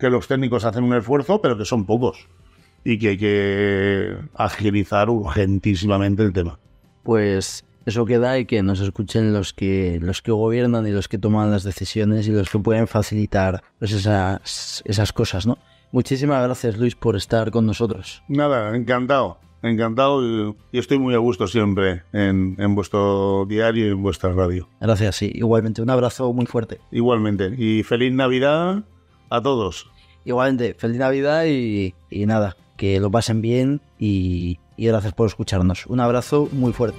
que 0.00 0.10
los 0.10 0.26
técnicos 0.26 0.64
hacen 0.64 0.82
un 0.82 0.94
esfuerzo, 0.94 1.40
pero 1.40 1.56
que 1.56 1.64
son 1.64 1.86
pocos. 1.86 2.26
Y 2.84 2.98
que 2.98 3.08
hay 3.08 3.18
que 3.18 4.16
agilizar 4.34 5.08
urgentísimamente 5.08 6.22
el 6.22 6.32
tema. 6.32 6.58
Pues 7.02 7.64
eso 7.86 8.04
queda 8.06 8.38
y 8.38 8.46
que 8.46 8.62
nos 8.62 8.80
escuchen 8.80 9.32
los 9.32 9.52
que 9.52 9.98
los 10.00 10.22
que 10.22 10.32
gobiernan 10.32 10.86
y 10.86 10.90
los 10.90 11.08
que 11.08 11.18
toman 11.18 11.50
las 11.50 11.64
decisiones 11.64 12.28
y 12.28 12.30
los 12.30 12.48
que 12.48 12.58
pueden 12.58 12.86
facilitar 12.86 13.62
pues, 13.78 13.92
esas, 13.92 14.82
esas 14.84 15.12
cosas, 15.12 15.46
¿no? 15.46 15.58
Muchísimas 15.90 16.42
gracias, 16.42 16.78
Luis, 16.78 16.94
por 16.94 17.16
estar 17.16 17.50
con 17.50 17.66
nosotros. 17.66 18.22
Nada, 18.28 18.74
encantado, 18.74 19.38
encantado 19.62 20.22
y, 20.72 20.78
estoy 20.78 20.98
muy 20.98 21.14
a 21.14 21.18
gusto 21.18 21.46
siempre 21.46 22.02
en, 22.12 22.56
en 22.58 22.74
vuestro 22.74 23.44
diario 23.46 23.88
y 23.88 23.90
en 23.90 24.02
vuestra 24.02 24.32
radio. 24.32 24.68
Gracias, 24.80 25.16
sí. 25.16 25.30
Igualmente, 25.34 25.82
un 25.82 25.90
abrazo 25.90 26.32
muy 26.32 26.46
fuerte. 26.46 26.80
Igualmente, 26.90 27.54
y 27.58 27.82
feliz 27.82 28.12
Navidad 28.12 28.84
a 29.28 29.42
todos. 29.42 29.90
Igualmente, 30.24 30.74
feliz 30.74 30.98
Navidad 30.98 31.44
y, 31.46 31.94
y 32.08 32.26
nada, 32.26 32.56
que 32.82 32.98
lo 32.98 33.12
pasen 33.12 33.42
bien 33.42 33.80
y, 33.96 34.58
y 34.76 34.86
gracias 34.86 35.12
por 35.12 35.28
escucharnos. 35.28 35.86
Un 35.86 36.00
abrazo 36.00 36.48
muy 36.50 36.72
fuerte. 36.72 36.98